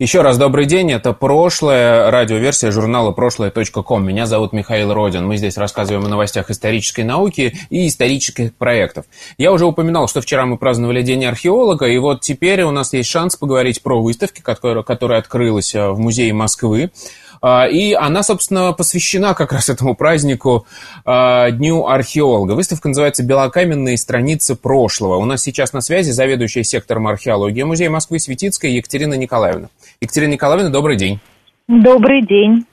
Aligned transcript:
еще 0.00 0.22
раз 0.22 0.38
добрый 0.38 0.66
день, 0.66 0.92
это 0.92 1.12
прошлое, 1.12 2.08
радиоверсия 2.12 2.70
журнала 2.70 3.10
прошлое.ком. 3.10 4.06
Меня 4.06 4.26
зовут 4.26 4.52
Михаил 4.52 4.94
Родин. 4.94 5.26
Мы 5.26 5.38
здесь 5.38 5.56
рассказываем 5.56 6.06
о 6.06 6.08
новостях 6.08 6.50
исторической 6.50 7.00
науки 7.00 7.58
и 7.68 7.88
исторических 7.88 8.54
проектов. 8.54 9.06
Я 9.38 9.50
уже 9.50 9.66
упоминал, 9.66 10.06
что 10.06 10.20
вчера 10.20 10.46
мы 10.46 10.56
праздновали 10.56 11.02
День 11.02 11.24
археолога, 11.24 11.86
и 11.86 11.98
вот 11.98 12.20
теперь 12.20 12.62
у 12.62 12.70
нас 12.70 12.92
есть 12.92 13.10
шанс 13.10 13.34
поговорить 13.34 13.82
про 13.82 14.00
выставки, 14.00 14.40
которая, 14.40 14.84
которая 14.84 15.18
открылась 15.18 15.74
э, 15.74 15.90
в 15.90 15.98
музее 15.98 16.32
Москвы. 16.32 16.92
А, 17.40 17.66
и 17.66 17.92
она, 17.92 18.22
собственно, 18.22 18.72
посвящена 18.72 19.34
как 19.34 19.52
раз 19.52 19.68
этому 19.68 19.94
празднику 19.94 20.66
а, 21.04 21.50
Дню 21.50 21.86
археолога. 21.86 22.52
Выставка 22.52 22.88
называется 22.88 23.22
«Белокаменные 23.22 23.96
страницы 23.96 24.54
прошлого». 24.56 25.16
У 25.16 25.24
нас 25.24 25.42
сейчас 25.42 25.72
на 25.72 25.80
связи 25.80 26.10
заведующая 26.10 26.62
сектором 26.62 27.06
археологии 27.06 27.62
Музея 27.62 27.90
Москвы 27.90 28.18
Светицкая 28.18 28.70
Екатерина 28.70 29.14
Николаевна. 29.14 29.68
Екатерина 30.00 30.32
Николаевна, 30.32 30.70
добрый 30.70 30.96
день. 30.96 31.20
Добрый 31.68 32.22
день. 32.26 32.64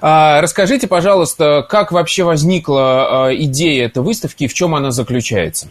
А, 0.00 0.40
расскажите, 0.40 0.86
пожалуйста, 0.86 1.66
как 1.68 1.92
вообще 1.92 2.24
возникла 2.24 3.30
идея 3.32 3.86
этой 3.86 4.02
выставки 4.02 4.44
и 4.44 4.48
в 4.48 4.54
чем 4.54 4.74
она 4.74 4.90
заключается? 4.90 5.68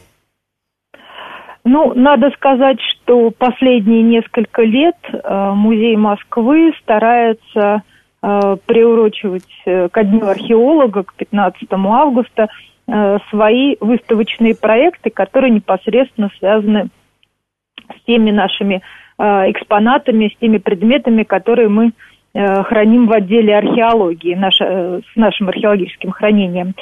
Ну, 1.68 1.94
надо 1.96 2.30
сказать, 2.30 2.80
что 2.80 3.32
последние 3.32 4.04
несколько 4.04 4.62
лет 4.62 4.96
э, 5.12 5.52
Музей 5.56 5.96
Москвы 5.96 6.72
старается 6.80 7.82
э, 8.22 8.58
приурочивать 8.68 9.50
э, 9.66 9.90
ко 9.90 10.04
Дню 10.04 10.28
археолога, 10.28 11.04
к 11.04 11.16
15 11.16 11.68
августа, 11.72 12.48
свои 13.32 13.78
выставочные 13.80 14.54
проекты, 14.56 15.10
которые 15.10 15.50
непосредственно 15.50 16.30
связаны 16.38 16.90
с 17.90 18.06
теми 18.06 18.30
нашими 18.30 18.84
экспонатами, 19.18 20.28
с 20.28 20.38
теми 20.38 20.60
предметами, 20.60 21.24
которые 21.24 21.68
мы 21.68 21.94
храним 22.36 23.08
в 23.08 23.12
отделе 23.12 23.58
археологии, 23.58 24.36
наш, 24.36 24.58
с 24.58 25.16
нашим 25.16 25.50
археологическим 25.50 26.12
хранением. 26.12 26.76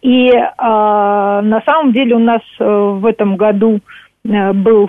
И 0.00 0.28
э, 0.28 0.40
на 0.56 1.60
самом 1.66 1.92
деле 1.92 2.14
у 2.14 2.20
нас 2.20 2.42
в 2.60 3.04
этом 3.04 3.34
году 3.34 3.80
был 4.54 4.88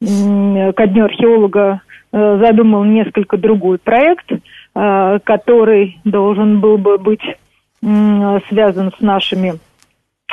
ко 0.00 0.86
дню 0.86 1.04
археолога 1.04 1.80
э, 2.12 2.38
задумал 2.38 2.84
несколько 2.84 3.36
другой 3.38 3.78
проект, 3.78 4.30
э, 4.32 5.18
который 5.24 5.98
должен 6.04 6.60
был 6.60 6.78
бы 6.78 6.98
быть 6.98 7.22
связан 8.48 8.92
с 8.98 9.00
нашими 9.02 9.58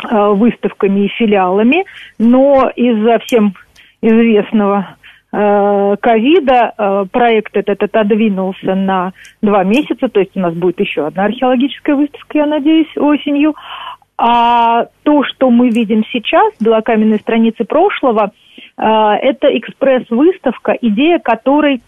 выставками 0.10 1.02
и 1.02 1.10
филиалами, 1.10 1.84
но 2.18 2.72
из-за 2.74 3.20
всем 3.20 3.56
известного 4.02 4.96
ковида 5.32 7.08
проект 7.12 7.58
этот 7.58 7.84
отодвинулся 7.84 8.74
на 8.74 9.12
два 9.42 9.66
месяца, 9.66 10.08
то 10.08 10.22
есть 10.22 10.32
у 10.36 10.40
нас 10.40 10.54
будет 10.54 10.80
еще 10.80 11.08
одна 11.08 11.26
археологическая 11.26 11.98
выставка, 11.98 12.38
я 12.38 12.46
надеюсь, 12.46 12.96
осенью. 12.96 13.54
А 14.18 14.86
то, 15.04 15.24
что 15.24 15.50
мы 15.50 15.70
видим 15.70 16.04
сейчас, 16.12 16.54
белокаменные 16.60 17.20
страницы 17.20 17.64
прошлого, 17.64 18.32
э, 18.78 18.84
это 18.84 19.48
экспресс-выставка, 19.58 20.78
идея 20.82 21.20
которой 21.20 21.82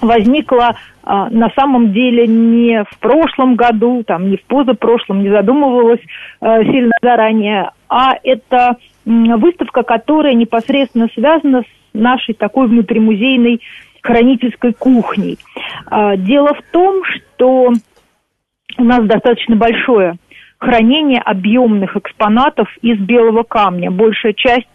возникла 0.00 0.76
а, 1.04 1.30
на 1.30 1.50
самом 1.50 1.92
деле 1.92 2.26
не 2.26 2.84
в 2.84 2.98
прошлом 2.98 3.56
году, 3.56 4.02
там, 4.04 4.30
не 4.30 4.36
в 4.36 4.44
позапрошлом, 4.44 5.22
не 5.22 5.30
задумывалась 5.30 6.00
а, 6.40 6.62
сильно 6.64 6.92
заранее, 7.02 7.70
а 7.88 8.14
это 8.22 8.76
выставка, 9.04 9.82
которая 9.82 10.34
непосредственно 10.34 11.08
связана 11.14 11.62
с 11.62 11.66
нашей 11.92 12.34
такой 12.34 12.68
внутримузейной 12.68 13.60
хранительской 14.02 14.72
кухней. 14.72 15.38
А, 15.86 16.16
дело 16.16 16.54
в 16.54 16.62
том, 16.72 17.02
что 17.04 17.72
у 18.78 18.84
нас 18.84 19.04
достаточно 19.04 19.56
большое 19.56 20.16
хранение 20.62 21.20
объемных 21.20 21.96
экспонатов 21.96 22.68
из 22.82 22.96
белого 22.98 23.42
камня, 23.42 23.90
большая 23.90 24.32
часть 24.32 24.68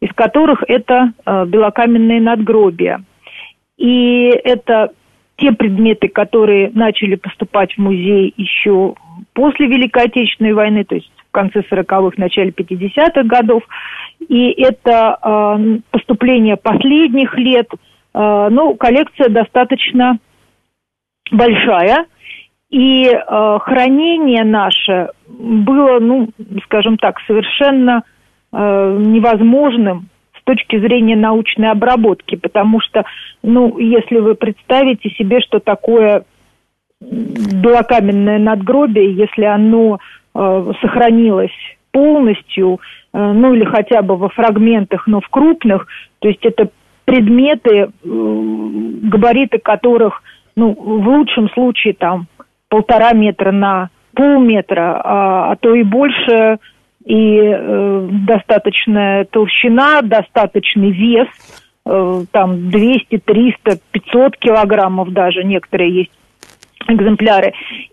из 0.00 0.12
которых 0.14 0.62
это 0.66 1.12
э, 1.24 1.44
белокаменные 1.46 2.20
надгробия. 2.20 3.02
И 3.76 4.30
это 4.44 4.92
те 5.36 5.52
предметы, 5.52 6.08
которые 6.08 6.70
начали 6.74 7.16
поступать 7.16 7.74
в 7.74 7.78
музей 7.78 8.32
еще 8.36 8.94
после 9.32 9.66
Великой 9.66 10.04
Отечественной 10.04 10.52
войны, 10.52 10.84
то 10.84 10.94
есть 10.94 11.10
в 11.28 11.32
конце 11.32 11.60
40-х, 11.60 12.14
начале 12.16 12.50
50-х 12.50 13.22
годов. 13.24 13.62
И 14.28 14.50
это 14.62 15.18
э, 15.22 15.78
поступление 15.90 16.56
последних 16.56 17.36
лет. 17.36 17.68
Э, 18.14 18.48
ну, 18.50 18.74
коллекция 18.76 19.28
достаточно 19.28 20.18
большая. 21.30 22.06
И 22.74 23.06
э, 23.06 23.58
хранение 23.60 24.42
наше 24.42 25.10
было, 25.28 26.00
ну, 26.00 26.28
скажем 26.64 26.98
так, 26.98 27.20
совершенно 27.24 28.02
э, 28.52 28.96
невозможным 28.98 30.08
с 30.36 30.42
точки 30.42 30.80
зрения 30.80 31.14
научной 31.14 31.70
обработки, 31.70 32.34
потому 32.34 32.80
что, 32.80 33.04
ну, 33.44 33.78
если 33.78 34.18
вы 34.18 34.34
представите 34.34 35.08
себе, 35.10 35.40
что 35.40 35.60
такое 35.60 36.24
белокаменное 37.00 38.40
надгробие, 38.40 39.14
если 39.14 39.44
оно 39.44 40.00
э, 40.34 40.72
сохранилось 40.80 41.54
полностью, 41.92 42.80
э, 43.12 43.32
ну 43.32 43.54
или 43.54 43.64
хотя 43.66 44.02
бы 44.02 44.16
во 44.16 44.30
фрагментах, 44.30 45.06
но 45.06 45.20
в 45.20 45.28
крупных, 45.28 45.86
то 46.18 46.26
есть 46.26 46.44
это 46.44 46.70
предметы, 47.04 47.70
э, 47.70 47.88
габариты 48.02 49.60
которых, 49.60 50.24
ну, 50.56 50.72
в 50.72 51.08
лучшем 51.08 51.48
случае 51.50 51.94
там 51.94 52.26
полтора 52.74 53.12
метра 53.12 53.52
на 53.52 53.90
полметра, 54.16 55.00
а, 55.04 55.52
а 55.52 55.56
то 55.56 55.76
и 55.76 55.84
больше, 55.84 56.58
и 57.04 57.38
э, 57.38 58.08
достаточная 58.26 59.26
толщина, 59.26 60.02
достаточный 60.02 60.90
вес, 60.90 61.28
э, 61.86 62.24
там 62.32 62.70
200, 62.70 63.18
300, 63.18 63.78
500 63.92 64.36
килограммов 64.38 65.12
даже 65.12 65.44
некоторые 65.44 65.94
есть 65.94 66.10
экземпляры. 66.88 67.52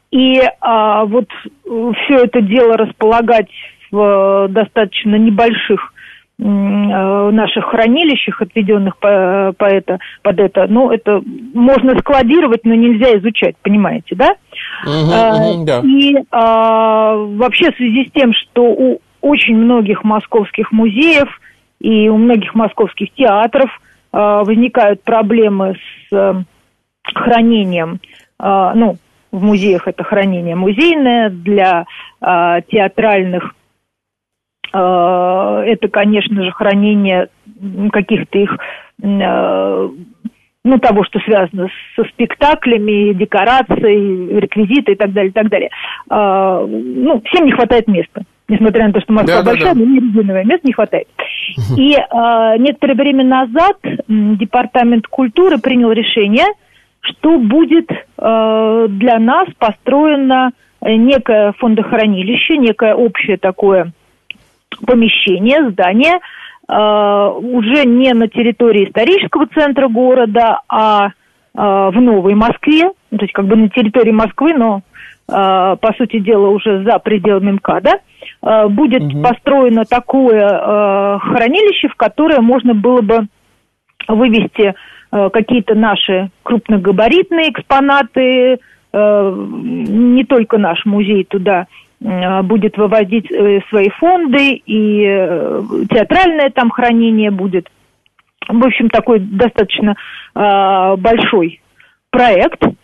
И 0.10 0.42
а, 0.62 1.06
вот 1.06 1.28
все 1.64 2.24
это 2.24 2.42
дело 2.42 2.76
располагать 2.76 3.50
в 3.92 4.48
достаточно 4.50 5.16
небольших 5.16 5.92
Э, 5.92 6.01
наших 6.44 7.66
хранилищах, 7.66 8.42
отведенных 8.42 8.98
по, 8.98 9.54
по 9.58 9.66
это, 9.66 10.00
под 10.24 10.40
это, 10.40 10.66
ну, 10.68 10.90
это 10.90 11.22
можно 11.54 11.98
складировать, 12.00 12.66
но 12.66 12.74
нельзя 12.74 13.18
изучать, 13.20 13.56
понимаете, 13.62 14.16
да? 14.16 14.36
Угу, 14.84 15.12
а, 15.14 15.36
угу, 15.36 15.66
да. 15.66 15.82
И 15.84 16.16
а, 16.32 17.16
вообще 17.16 17.72
в 17.72 17.76
связи 17.76 18.08
с 18.08 18.12
тем, 18.12 18.34
что 18.34 18.64
у 18.64 19.02
очень 19.22 19.56
многих 19.56 20.04
московских 20.04 20.72
музеев 20.72 21.30
и 21.80 22.10
у 22.10 22.18
многих 22.18 22.56
московских 22.56 23.14
театров 23.14 23.70
а, 24.12 24.44
возникают 24.44 25.04
проблемы 25.04 25.76
с 26.10 26.14
а, 26.14 26.42
хранением, 27.14 28.00
а, 28.40 28.74
ну, 28.74 28.98
в 29.32 29.44
музеях 29.44 29.88
это 29.88 30.04
хранение 30.04 30.56
музейное, 30.56 31.30
для 31.30 31.86
а, 32.20 32.62
театральных 32.62 33.54
Э, 33.54 33.61
это, 34.74 35.88
конечно 35.90 36.44
же, 36.44 36.52
хранение 36.52 37.28
каких-то 37.92 38.40
их 38.40 38.58
э, 39.04 39.90
ну, 40.64 40.78
того, 40.80 41.04
что 41.04 41.20
связано 41.20 41.70
со 41.96 42.04
спектаклями, 42.06 43.14
декорацией, 43.14 44.40
реквизитой 44.40 44.94
и 44.94 44.98
так 44.98 45.12
далее, 45.12 45.32
и 45.32 45.34
так 45.34 45.50
далее. 45.50 45.70
А, 46.10 46.66
ну, 46.66 47.22
всем 47.26 47.46
не 47.46 47.52
хватает 47.52 47.88
места. 47.88 48.24
Несмотря 48.48 48.88
на 48.88 48.94
то, 48.94 49.02
что 49.02 49.14
Москва 49.14 49.42
да, 49.42 49.44
большая, 49.44 49.74
да, 49.74 49.80
да. 49.80 49.86
но 49.86 49.86
не 49.86 50.00
резиновое 50.00 50.44
место 50.44 50.68
не 50.68 50.74
хватает. 50.74 51.08
И 51.78 51.96
а, 51.96 52.58
некоторое 52.58 52.96
время 52.96 53.24
назад 53.24 53.78
Департамент 54.08 55.08
культуры 55.08 55.58
принял 55.58 55.92
решение, 55.92 56.46
что 57.00 57.40
будет 57.40 57.90
а, 58.18 58.88
для 58.88 59.20
нас 59.20 59.48
построено 59.58 60.52
некое 60.84 61.54
фондохранилище, 61.60 62.58
некое 62.58 62.96
общее 62.96 63.38
такое 63.38 63.94
помещение, 64.86 65.70
здание, 65.72 66.20
э, 66.68 67.32
уже 67.38 67.86
не 67.86 68.14
на 68.14 68.28
территории 68.28 68.88
исторического 68.88 69.48
центра 69.48 69.88
города, 69.88 70.62
а 70.68 71.08
э, 71.08 71.10
в 71.54 72.00
Новой 72.00 72.36
Москве, 72.36 72.92
то 73.10 73.22
есть 73.22 73.34
как 73.34 73.46
бы 73.46 73.56
на 73.56 73.70
территории 73.70 74.12
Москвы, 74.12 74.54
но 74.54 74.82
по 75.28 75.94
сути 75.98 76.20
дела, 76.20 76.50
уже 76.50 76.84
за 76.84 77.00
пределами 77.00 77.52
МКАДа, 77.52 78.00
будет 78.68 79.04
угу. 79.04 79.22
построено 79.22 79.86
такое 79.86 81.20
хранилище, 81.20 81.88
в 81.88 81.96
которое 81.96 82.42
можно 82.42 82.74
было 82.74 83.00
бы 83.00 83.28
вывести 84.10 84.74
какие-то 85.10 85.74
наши 85.76 86.32
крупногабаритные 86.44 87.52
экспонаты, 87.52 88.60
не 88.92 90.26
только 90.26 90.58
наш 90.58 90.84
музей 90.84 91.24
туда 91.24 91.68
будет 92.02 92.78
выводить 92.78 93.28
свои 93.70 93.90
фонды, 94.00 94.62
и 94.66 95.04
театральное 95.90 96.50
там 96.50 96.72
хранение 96.72 97.32
будет. 97.32 97.70
В 98.48 98.66
общем, 98.66 98.90
такой 98.90 99.20
достаточно 99.20 99.96
большой 100.34 101.62
проект– 102.10 102.64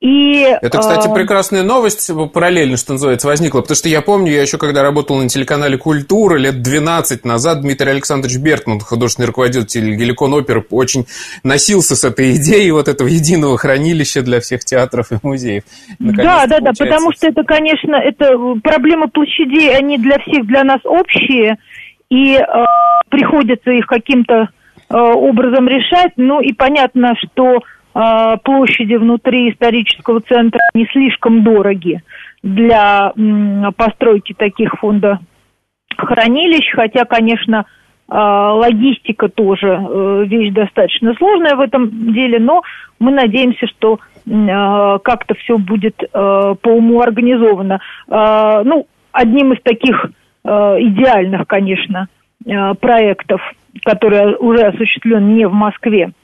и, 0.00 0.46
Это, 0.62 0.78
кстати, 0.78 1.08
э... 1.08 1.14
прекрасная 1.14 1.62
новость, 1.62 2.10
параллельно, 2.32 2.78
что 2.78 2.94
называется, 2.94 3.26
возникла, 3.26 3.60
потому 3.60 3.76
что 3.76 3.90
я 3.90 4.00
помню, 4.00 4.32
я 4.32 4.40
еще 4.40 4.56
когда 4.56 4.82
работал 4.82 5.18
на 5.18 5.28
телеканале 5.28 5.76
«Культура» 5.76 6.36
лет 6.38 6.62
12 6.62 7.26
назад, 7.26 7.60
Дмитрий 7.60 7.90
Александрович 7.90 8.38
Бертман, 8.38 8.80
художественный 8.80 9.26
руководитель 9.26 9.94
Геликон 9.96 10.32
Опер, 10.32 10.64
очень 10.70 11.04
носился 11.44 11.96
с 11.96 12.04
этой 12.04 12.36
идеей 12.36 12.70
вот 12.70 12.88
этого 12.88 13.08
единого 13.08 13.58
хранилища 13.58 14.22
для 14.22 14.40
всех 14.40 14.64
театров 14.64 15.12
и 15.12 15.16
музеев. 15.22 15.64
да, 15.98 16.46
да, 16.46 16.60
да, 16.60 16.70
потому 16.78 17.12
что 17.12 17.28
это, 17.28 17.44
конечно, 17.44 17.94
это 17.94 18.38
проблемы 18.62 19.08
площадей, 19.08 19.76
они 19.76 19.98
для 19.98 20.18
всех, 20.20 20.46
для 20.46 20.64
нас 20.64 20.80
общие, 20.84 21.58
и 22.08 22.36
э, 22.36 22.44
приходится 23.10 23.70
их 23.70 23.86
каким-то 23.86 24.48
э, 24.88 24.96
образом 24.96 25.68
решать, 25.68 26.12
ну 26.16 26.40
и 26.40 26.54
понятно, 26.54 27.12
что 27.16 27.58
площади 27.92 28.94
внутри 28.94 29.50
исторического 29.50 30.20
центра 30.20 30.60
не 30.74 30.86
слишком 30.86 31.42
дороги 31.42 32.02
для 32.42 33.12
постройки 33.76 34.32
таких 34.32 34.74
фондохранилищ, 34.78 36.72
хотя, 36.74 37.04
конечно, 37.04 37.66
а, 38.12 38.54
логистика 38.54 39.28
тоже 39.28 39.68
э, 39.68 40.24
вещь 40.26 40.52
достаточно 40.52 41.14
сложная 41.14 41.54
в 41.54 41.60
этом 41.60 42.12
деле, 42.12 42.40
но 42.40 42.62
мы 42.98 43.12
надеемся, 43.12 43.68
что 43.68 44.00
а, 44.28 44.98
как-то 44.98 45.34
все 45.34 45.56
будет 45.56 46.02
э, 46.02 46.08
по 46.12 46.68
уму 46.68 47.00
организовано. 47.00 47.80
Ну, 48.08 48.86
одним 49.12 49.52
из 49.52 49.62
таких 49.62 50.10
э, 50.44 50.48
идеальных, 50.48 51.46
конечно, 51.46 52.08
проектов, 52.80 53.40
который 53.84 54.34
уже 54.36 54.62
осуществлен 54.62 55.34
не 55.34 55.46
в 55.46 55.52
Москве, 55.52 56.06
а 56.06 56.19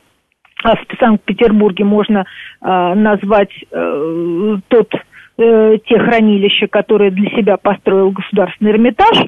в 0.74 0.98
Санкт-Петербурге 0.98 1.84
можно 1.84 2.24
э, 2.62 2.94
назвать 2.94 3.52
э, 3.70 4.56
тот, 4.68 4.92
э, 5.38 5.78
те 5.86 5.98
хранилища, 5.98 6.66
которые 6.66 7.10
для 7.10 7.30
себя 7.30 7.56
построил 7.56 8.10
Государственный 8.10 8.72
Эрмитаж. 8.72 9.18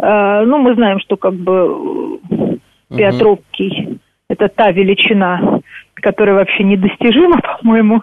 Э, 0.00 0.44
ну, 0.46 0.58
мы 0.58 0.74
знаем, 0.74 1.00
что 1.00 1.16
как 1.16 1.34
бы 1.34 2.20
э, 2.90 2.96
Петровский– 2.96 3.98
это 4.28 4.48
та 4.48 4.70
величина, 4.70 5.60
которая 5.94 6.36
вообще 6.36 6.62
недостижима, 6.62 7.40
по-моему. 7.60 8.02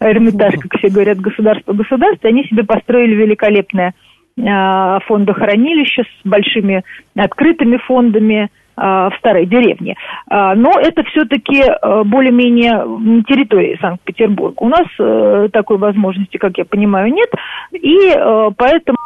Эрмитаж, 0.00 0.54
как 0.60 0.78
все 0.78 0.88
говорят, 0.88 1.18
государство 1.18 1.72
государство, 1.72 2.28
они 2.28 2.44
себе 2.44 2.64
построили 2.64 3.14
великолепное 3.14 3.94
э, 4.36 4.98
фондохранилище 5.06 6.02
с 6.02 6.28
большими 6.28 6.84
открытыми 7.16 7.78
фондами, 7.78 8.42
а, 8.44 8.48
в 8.76 9.12
старой 9.18 9.46
деревне. 9.46 9.96
А, 10.28 10.54
но 10.54 10.72
это 10.78 11.02
все-таки 11.04 11.62
э, 11.62 12.02
более-менее 12.04 13.24
территория 13.26 13.78
Санкт-Петербурга. 13.80 14.56
У 14.58 14.68
нас 14.68 14.86
э, 14.98 15.48
такой 15.52 15.78
возможности, 15.78 16.36
как 16.36 16.58
я 16.58 16.66
понимаю, 16.66 17.12
нет. 17.12 17.30
И 17.72 18.10
э, 18.14 18.50
поэтому 18.56 18.98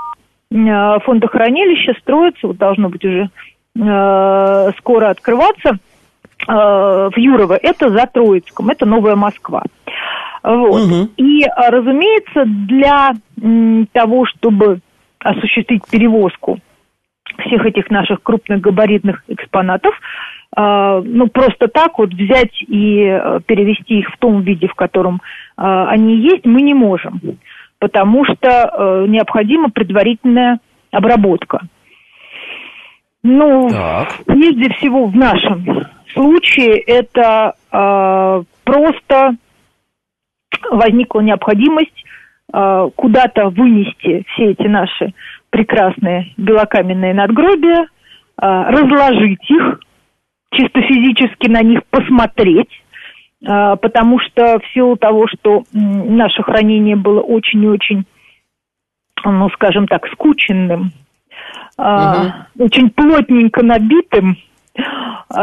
фондохранилище 0.53 1.95
строится, 2.01 2.49
вот 2.49 2.57
должно 2.57 2.89
быть 2.89 3.05
уже 3.05 3.31
скоро 4.79 5.11
открываться 5.11 5.79
в 6.49 7.13
Юрово. 7.15 7.55
Это 7.55 7.89
за 7.89 8.05
Троицком, 8.13 8.71
это 8.71 8.85
Новая 8.85 9.15
Москва. 9.15 9.63
Вот. 10.43 10.83
Угу. 10.83 11.11
И, 11.19 11.47
разумеется, 11.57 12.47
для 12.47 13.13
того, 13.93 14.27
чтобы 14.27 14.81
осуществить 15.21 15.83
перевозку 15.89 16.59
всех 17.41 17.67
этих 17.67 17.91
наших 17.91 18.23
крупных 18.23 18.61
габаритных 18.61 19.23
экспонатов, 19.29 19.95
а, 20.55 21.01
ну, 21.05 21.29
просто 21.29 21.69
так 21.69 21.99
вот 21.99 22.13
взять 22.13 22.63
и 22.67 23.05
э, 23.05 23.41
перевести 23.47 24.01
их 24.01 24.13
в 24.13 24.19
том 24.19 24.43
виде, 24.43 24.67
в 24.67 24.75
котором 24.75 25.21
а, 25.57 25.89
они 25.89 26.17
есть, 26.17 26.45
мы 26.45 26.63
не 26.63 26.75
можем, 26.75 27.21
потому 27.79 28.25
что 28.25 28.49
э, 28.49 29.07
необходима 29.09 29.71
предварительная 29.71 30.59
обработка. 30.91 31.61
Ну, 33.23 33.69
так. 33.71 34.25
прежде 34.27 34.73
всего 34.75 35.07
в 35.07 35.15
нашем 35.15 35.65
случае 36.13 36.79
это 36.79 37.55
э, 37.71 38.43
просто 38.65 39.37
возникла 40.71 41.21
необходимость 41.21 42.05
э, 42.53 42.91
куда-то 42.97 43.51
вынести 43.51 44.25
все 44.29 44.53
эти 44.53 44.67
наши 44.67 45.13
прекрасные 45.51 46.33
белокаменные 46.37 47.13
надгробия, 47.13 47.87
а, 48.37 48.71
разложить 48.71 49.51
их, 49.51 49.81
чисто 50.53 50.81
физически 50.83 51.49
на 51.49 51.63
них 51.63 51.81
посмотреть, 51.91 52.71
а, 53.47 53.77
потому 53.77 54.19
что 54.21 54.59
в 54.59 54.67
силу 54.73 54.97
того, 54.97 55.27
что 55.29 55.65
наше 55.73 56.43
хранение 56.43 56.97
было 56.97 57.21
очень 57.21 57.63
и 57.65 57.69
очень, 57.69 58.05
ну, 59.25 59.51
скажем 59.51 59.87
так, 59.87 60.07
скученным, 60.13 60.93
угу. 61.77 62.65
очень 62.65 62.91
плотненько 62.91 63.63
набитым, 63.63 64.37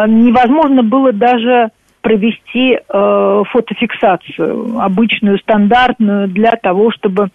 невозможно 0.07 0.83
было 0.83 1.11
даже 1.11 1.69
провести 2.01 2.79
фотофиксацию, 2.87 4.79
обычную, 4.79 5.37
стандартную, 5.39 6.27
для 6.27 6.51
того, 6.51 6.91
чтобы 6.91 7.29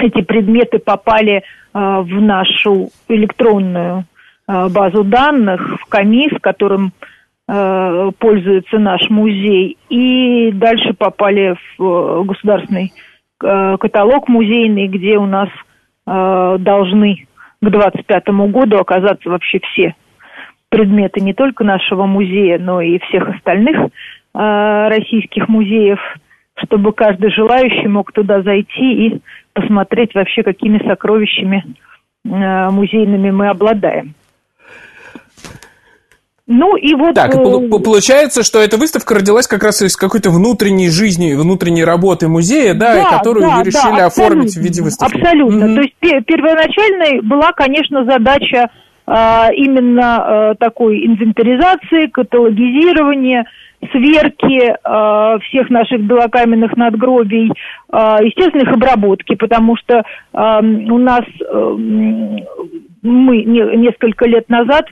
эти 0.00 0.22
предметы 0.22 0.78
попали 0.78 1.42
а, 1.72 2.00
в 2.00 2.20
нашу 2.20 2.90
электронную 3.08 4.04
а, 4.46 4.68
базу 4.68 5.04
данных, 5.04 5.80
в 5.80 5.86
КАМИС, 5.86 6.32
которым 6.40 6.92
а, 7.46 8.10
пользуется 8.18 8.78
наш 8.78 9.08
музей, 9.08 9.78
и 9.88 10.50
дальше 10.52 10.94
попали 10.94 11.56
в 11.78 12.24
государственный 12.24 12.92
каталог 13.38 14.28
музейный, 14.28 14.86
где 14.86 15.18
у 15.18 15.26
нас 15.26 15.48
должны 16.06 17.26
к 17.60 17.68
2025 17.68 18.28
году 18.50 18.78
оказаться 18.78 19.28
вообще 19.28 19.58
все 19.60 19.94
предметы 20.70 21.20
не 21.20 21.34
только 21.34 21.62
нашего 21.62 22.06
музея, 22.06 22.58
но 22.58 22.80
и 22.80 22.98
всех 23.00 23.28
остальных 23.28 23.76
российских 24.32 25.48
музеев, 25.48 25.98
чтобы 26.56 26.92
каждый 26.92 27.30
желающий 27.30 27.88
мог 27.88 28.12
туда 28.12 28.42
зайти 28.42 29.06
и 29.06 29.20
посмотреть 29.52 30.14
вообще, 30.14 30.42
какими 30.42 30.78
сокровищами 30.86 31.64
э, 32.24 32.70
музейными 32.70 33.30
мы 33.30 33.48
обладаем. 33.48 34.14
Ну 36.46 36.76
и 36.76 36.94
вот... 36.94 37.14
Так, 37.14 37.34
э, 37.34 37.68
получается, 37.82 38.42
что 38.42 38.60
эта 38.60 38.76
выставка 38.76 39.14
родилась 39.14 39.46
как 39.46 39.62
раз 39.62 39.80
из 39.80 39.96
какой-то 39.96 40.30
внутренней 40.30 40.90
жизни, 40.90 41.34
внутренней 41.34 41.84
работы 41.84 42.28
музея, 42.28 42.74
да, 42.74 42.94
да 42.94 43.18
которую 43.18 43.46
да, 43.46 43.56
вы 43.56 43.64
решили 43.64 43.96
да, 43.96 44.06
оформить 44.06 44.54
в 44.54 44.60
виде 44.60 44.82
выставки. 44.82 45.16
Абсолютно. 45.16 45.64
Mm-hmm. 45.64 45.74
То 45.74 45.80
есть 45.80 46.26
первоначальной 46.26 47.20
была, 47.22 47.52
конечно, 47.52 48.04
задача 48.04 48.68
а, 49.06 49.50
именно 49.54 50.50
а, 50.50 50.54
такой 50.56 51.06
инвентаризации, 51.06 52.08
каталогизирования, 52.08 53.46
сверки 53.92 54.62
э, 54.62 55.38
всех 55.40 55.70
наших 55.70 56.00
белокаменных 56.02 56.76
надгробий, 56.76 57.50
э, 57.50 57.96
естественно, 58.22 58.62
их 58.62 58.72
обработки, 58.72 59.34
потому 59.34 59.76
что 59.76 59.98
э, 59.98 60.60
у 60.62 60.98
нас 60.98 61.22
э, 61.40 61.76
мы 63.02 63.42
не, 63.42 63.76
несколько 63.76 64.26
лет 64.26 64.48
назад, 64.48 64.86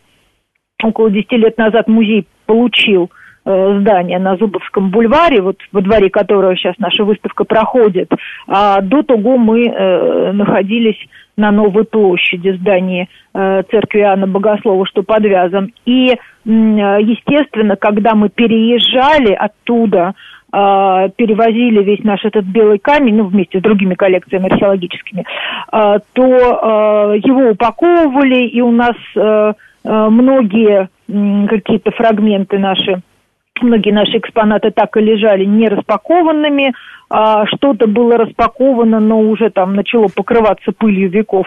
около 0.82 1.11
10 1.11 1.32
лет 1.32 1.58
назад 1.58 1.88
музей 1.88 2.26
получил 2.46 3.04
э, 3.04 3.22
здание 3.44 4.18
на 4.18 4.37
Зубовском 4.37 4.90
бульваре, 4.90 5.42
вот 5.42 5.56
во 5.72 5.80
дворе 5.80 6.11
которого 6.11 6.56
сейчас 6.56 6.76
наша 6.78 7.04
выставка 7.04 7.44
проходит. 7.44 8.11
А 8.46 8.80
до 8.80 9.02
того 9.02 9.37
мы 9.37 9.66
э, 9.66 10.32
находились 10.32 10.99
на 11.37 11.50
Новой 11.50 11.84
площади 11.84 12.56
здания 12.61 13.08
э, 13.34 13.62
церкви 13.70 14.00
Иоанна 14.00 14.26
Богослова, 14.26 14.87
что 14.87 15.02
подвязан. 15.02 15.72
И, 15.87 16.11
э, 16.11 16.16
естественно, 16.44 17.76
когда 17.76 18.14
мы 18.14 18.28
переезжали 18.28 19.32
оттуда, 19.32 20.12
э, 20.52 21.08
перевозили 21.16 21.82
весь 21.82 22.04
наш 22.04 22.25
этот 22.25 22.44
белый 22.44 22.78
камень, 22.78 23.16
ну, 23.16 23.25
вместе 23.25 23.58
с 23.58 23.62
другими 23.62 23.94
коллекциями 23.94 24.52
археологическими, 24.52 25.25
э, 25.72 25.99
то 26.12 26.22
э, 26.22 27.18
его 27.25 27.50
упаковывали, 27.50 28.46
и 28.46 28.61
у 28.61 28.70
нас 28.70 28.96
э, 29.16 29.52
э, 29.84 30.08
многие 30.11 30.88
э, 31.08 31.46
какие-то 31.49 31.90
фрагменты 31.92 32.58
наши 32.58 33.00
Многие 33.61 33.92
наши 33.92 34.18
экспонаты 34.18 34.71
так 34.71 34.97
и 34.97 35.00
лежали 35.00 35.44
не 35.44 35.68
распакованными, 35.68 36.73
а 37.11 37.47
что-то 37.47 37.87
было 37.87 38.16
распаковано, 38.16 38.99
но 38.99 39.21
уже 39.21 39.50
там 39.50 39.75
начало 39.75 40.09
покрываться 40.09 40.73
пылью 40.73 41.11
веков, 41.11 41.47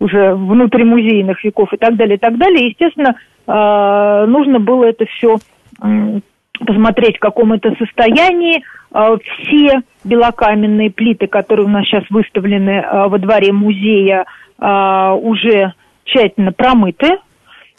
уже 0.00 0.34
внутримузейных 0.34 1.44
веков 1.44 1.72
и 1.72 1.76
так 1.76 1.96
далее, 1.96 2.16
и 2.16 2.18
так 2.18 2.38
далее. 2.38 2.68
Естественно, 2.68 3.16
а, 3.46 4.26
нужно 4.26 4.58
было 4.58 4.84
это 4.84 5.04
все 5.06 5.36
посмотреть, 6.58 7.16
в 7.16 7.20
каком 7.20 7.52
это 7.52 7.74
состоянии. 7.76 8.62
А, 8.90 9.16
все 9.18 9.82
белокаменные 10.04 10.90
плиты, 10.90 11.26
которые 11.26 11.66
у 11.66 11.70
нас 11.70 11.84
сейчас 11.84 12.04
выставлены 12.08 12.80
а, 12.80 13.08
во 13.08 13.18
дворе 13.18 13.52
музея, 13.52 14.24
уже 14.58 15.72
тщательно 16.04 16.52
промыты. 16.52 17.16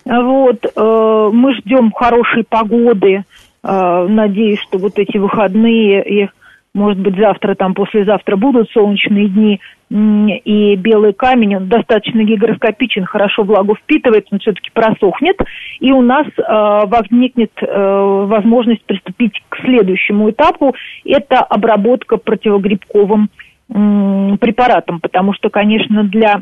Вот. 0.03 0.65
Мы 0.75 1.53
ждем 1.53 1.93
хорошей 1.93 2.43
погоды. 2.43 3.23
Надеюсь, 3.63 4.59
что 4.59 4.77
вот 4.77 4.99
эти 4.99 5.17
выходные 5.17 6.03
и 6.03 6.29
может 6.73 6.99
быть, 6.99 7.15
завтра, 7.17 7.53
там, 7.53 7.75
послезавтра 7.75 8.35
будут 8.35 8.69
солнечные 8.71 9.27
дни, 9.27 9.61
и 9.91 10.75
белый 10.75 11.13
камень, 11.13 11.55
он 11.57 11.67
достаточно 11.67 12.23
гигроскопичен, 12.23 13.05
хорошо 13.05 13.43
влагу 13.43 13.75
впитывает, 13.75 14.25
он 14.31 14.39
все-таки 14.39 14.71
просохнет, 14.73 15.37
и 15.79 15.91
у 15.91 16.01
нас 16.01 16.25
э, 16.25 16.41
возникнет 16.87 17.51
э, 17.61 18.25
возможность 18.25 18.83
приступить 18.85 19.43
к 19.49 19.57
следующему 19.57 20.31
этапу, 20.31 20.73
это 21.05 21.41
обработка 21.41 22.17
противогрибковым 22.17 23.29
э, 23.69 24.37
препаратом, 24.39 24.99
потому 24.99 25.33
что, 25.33 25.51
конечно, 25.51 26.03
для 26.05 26.41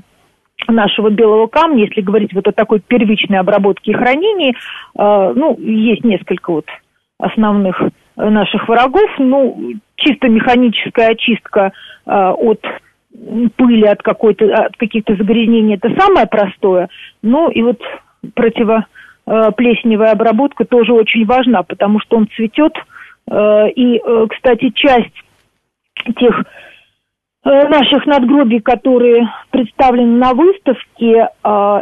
нашего 0.69 1.09
белого 1.09 1.47
камня, 1.47 1.87
если 1.87 1.99
говорить 1.99 2.33
вот 2.33 2.47
о 2.47 2.53
такой 2.53 2.79
первичной 2.79 3.39
обработке 3.39 3.91
и 3.91 3.95
хранении, 3.95 4.51
э, 4.51 5.33
ну, 5.35 5.57
есть 5.59 6.05
несколько 6.05 6.51
вот 6.51 6.67
основных 7.21 7.81
наших 8.15 8.67
врагов, 8.67 9.09
ну, 9.17 9.73
чисто 9.95 10.27
механическая 10.27 11.09
очистка 11.09 11.71
э, 12.05 12.11
от 12.11 12.59
пыли, 13.55 13.83
от, 13.83 14.01
какой-то, 14.01 14.45
от 14.53 14.75
каких-то 14.77 15.15
загрязнений, 15.15 15.75
это 15.75 15.93
самое 15.99 16.27
простое. 16.27 16.89
Ну, 17.21 17.49
и 17.49 17.61
вот 17.61 17.81
противоплесневая 18.33 20.11
обработка 20.13 20.65
тоже 20.65 20.93
очень 20.93 21.25
важна, 21.25 21.63
потому 21.63 21.99
что 21.99 22.17
он 22.17 22.27
цветет. 22.35 22.73
Э, 23.29 23.69
и, 23.69 23.97
э, 23.97 24.27
кстати, 24.29 24.71
часть 24.71 25.13
тех 26.17 26.43
э, 27.43 27.67
наших 27.67 28.05
надгробий, 28.05 28.61
которые 28.61 29.29
представлены 29.51 30.17
на 30.17 30.33
выставке 30.33 31.27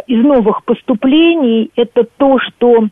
из 0.08 0.26
новых 0.26 0.64
поступлений, 0.64 1.72
это 1.76 2.06
то, 2.18 2.40
что 2.40 2.88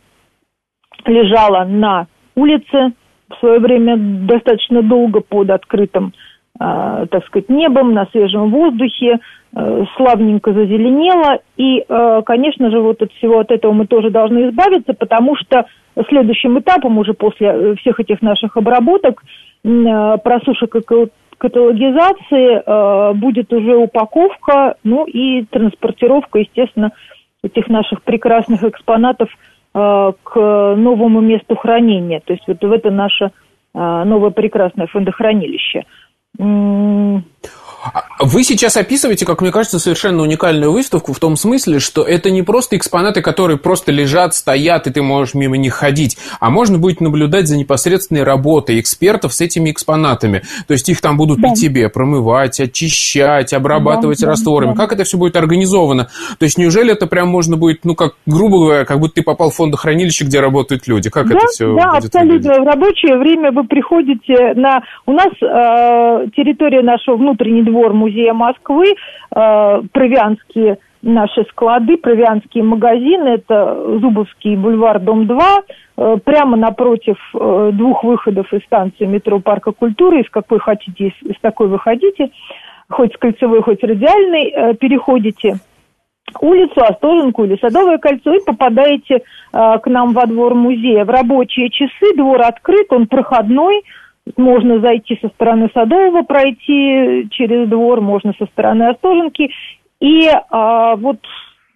лежало 1.05 1.63
на 1.65 2.07
улице 2.37 2.93
в 3.29 3.39
свое 3.39 3.59
время 3.59 3.97
достаточно 3.97 4.81
долго 4.81 5.19
под 5.21 5.49
открытым, 5.49 6.13
э, 6.59 7.05
так 7.09 7.25
сказать, 7.25 7.49
небом, 7.49 7.93
на 7.93 8.05
свежем 8.11 8.51
воздухе, 8.51 9.19
э, 9.55 9.85
славненько 9.97 10.53
зазеленело. 10.53 11.39
И, 11.57 11.83
э, 11.87 12.21
конечно 12.25 12.71
же, 12.71 12.79
вот 12.79 13.01
от 13.01 13.11
всего 13.13 13.39
от 13.39 13.51
этого 13.51 13.73
мы 13.73 13.87
тоже 13.87 14.11
должны 14.11 14.49
избавиться, 14.49 14.93
потому 14.93 15.35
что 15.35 15.65
следующим 16.09 16.59
этапом 16.59 16.97
уже 16.99 17.13
после 17.13 17.75
всех 17.75 17.99
этих 17.99 18.21
наших 18.21 18.55
обработок 18.55 19.23
просушек 19.63 20.75
и 20.75 21.07
каталогизации 21.39 23.13
будет 23.15 23.51
уже 23.51 23.75
упаковка, 23.75 24.75
ну 24.83 25.05
и 25.05 25.43
транспортировка, 25.45 26.39
естественно, 26.39 26.91
этих 27.43 27.67
наших 27.67 28.03
прекрасных 28.03 28.63
экспонатов– 28.63 29.29
Э, 29.39 29.46
к 30.23 30.75
новому 30.75 31.21
месту 31.21 31.55
хранения. 31.55 32.21
То 32.25 32.33
есть 32.33 32.43
вот 32.47 32.61
в 32.61 32.71
это 32.71 32.89
наше 32.91 33.25
э, 33.25 33.29
новое 33.73 34.31
прекрасное 34.31 34.87
фондохранилище. 34.87 35.83
Вы 38.19 38.43
сейчас 38.43 38.75
описываете, 38.77 39.25
как 39.25 39.41
мне 39.41 39.51
кажется, 39.51 39.77
совершенно 39.79 40.23
уникальную 40.23 40.71
выставку 40.71 41.13
в 41.13 41.19
том 41.19 41.35
смысле, 41.35 41.79
что 41.79 42.01
это 42.01 42.31
не 42.31 42.41
просто 42.41 42.75
экспонаты, 42.75 43.21
которые 43.21 43.57
просто 43.57 43.91
лежат, 43.91 44.33
стоят, 44.33 44.87
и 44.87 44.91
ты 44.91 45.03
можешь 45.03 45.35
мимо 45.35 45.55
них 45.57 45.73
ходить, 45.73 46.17
а 46.39 46.49
можно 46.49 46.79
будет 46.79 46.99
наблюдать 46.99 47.47
за 47.47 47.55
непосредственной 47.57 48.23
работой 48.23 48.79
экспертов 48.79 49.33
с 49.33 49.41
этими 49.41 49.69
экспонатами. 49.69 50.41
То 50.67 50.73
есть 50.73 50.89
их 50.89 50.99
там 50.99 51.15
будут 51.15 51.39
да. 51.39 51.49
при 51.49 51.55
тебе 51.55 51.89
промывать, 51.89 52.59
очищать, 52.59 53.53
обрабатывать 53.53 54.21
да, 54.21 54.29
растворами. 54.29 54.71
Да, 54.71 54.75
да. 54.75 54.81
Как 54.81 54.93
это 54.93 55.03
все 55.03 55.17
будет 55.17 55.35
организовано? 55.35 56.09
То 56.39 56.45
есть 56.45 56.57
неужели 56.57 56.93
это 56.93 57.05
прям 57.05 57.27
можно 57.27 57.55
будет, 57.55 57.85
ну, 57.85 57.93
как, 57.93 58.13
грубо 58.25 58.57
говоря, 58.57 58.85
как 58.85 58.99
будто 58.99 59.15
ты 59.15 59.23
попал 59.23 59.51
в 59.51 59.55
фондохранилище, 59.55 60.25
где 60.25 60.39
работают 60.39 60.87
люди? 60.87 61.11
Как 61.11 61.29
да, 61.29 61.35
это 61.35 61.47
все 61.47 61.75
Да, 61.75 61.91
будет 61.93 62.05
абсолютно. 62.05 62.33
Выглядеть? 62.33 62.63
В 62.63 62.65
рабочее 62.65 63.17
время 63.17 63.51
вы 63.51 63.63
приходите 63.65 64.53
на... 64.55 64.81
У 65.05 65.11
нас 65.11 65.27
э, 65.27 66.29
территория 66.35 66.81
нашего 66.81 67.15
внутреннего 67.15 67.66
двор 67.67 67.93
музея 67.93 68.33
Москвы, 68.33 68.93
э, 68.93 69.81
провианские 69.91 70.77
наши 71.01 71.43
склады, 71.51 71.97
провианские 71.97 72.63
магазины, 72.63 73.29
это 73.29 73.99
Зубовский 73.99 74.55
бульвар, 74.55 74.99
дом 74.99 75.27
2, 75.27 75.61
э, 75.97 76.17
прямо 76.23 76.57
напротив 76.57 77.17
э, 77.33 77.71
двух 77.73 78.03
выходов 78.03 78.51
из 78.53 78.63
станции 78.63 79.05
метро 79.05 79.39
Парка 79.39 79.71
культуры, 79.71 80.21
из 80.21 80.29
какой 80.29 80.59
хотите, 80.59 81.07
из, 81.07 81.29
из 81.29 81.39
такой 81.41 81.67
выходите, 81.67 82.29
хоть 82.89 83.13
с 83.13 83.17
кольцевой, 83.17 83.61
хоть 83.61 83.79
с 83.79 83.83
радиальной, 83.83 84.49
э, 84.49 84.73
переходите 84.75 85.57
улицу, 86.41 86.81
Остоженку 86.81 87.45
или 87.45 87.57
Садовое 87.61 87.97
кольцо 87.97 88.33
и 88.33 88.43
попадаете 88.45 89.15
э, 89.15 89.21
к 89.51 89.87
нам 89.87 90.13
во 90.13 90.25
двор 90.25 90.55
музея. 90.55 91.05
В 91.05 91.09
рабочие 91.09 91.69
часы 91.69 92.15
двор 92.15 92.41
открыт, 92.41 92.87
он 92.91 93.07
проходной, 93.07 93.83
можно 94.35 94.79
зайти 94.79 95.17
со 95.21 95.29
стороны 95.29 95.69
Садового, 95.73 96.23
пройти 96.23 97.27
через 97.31 97.69
двор, 97.69 98.01
можно 98.01 98.33
со 98.37 98.45
стороны 98.47 98.83
Остоженки. 98.83 99.51
И 99.99 100.29
а, 100.49 100.95
вот 100.95 101.19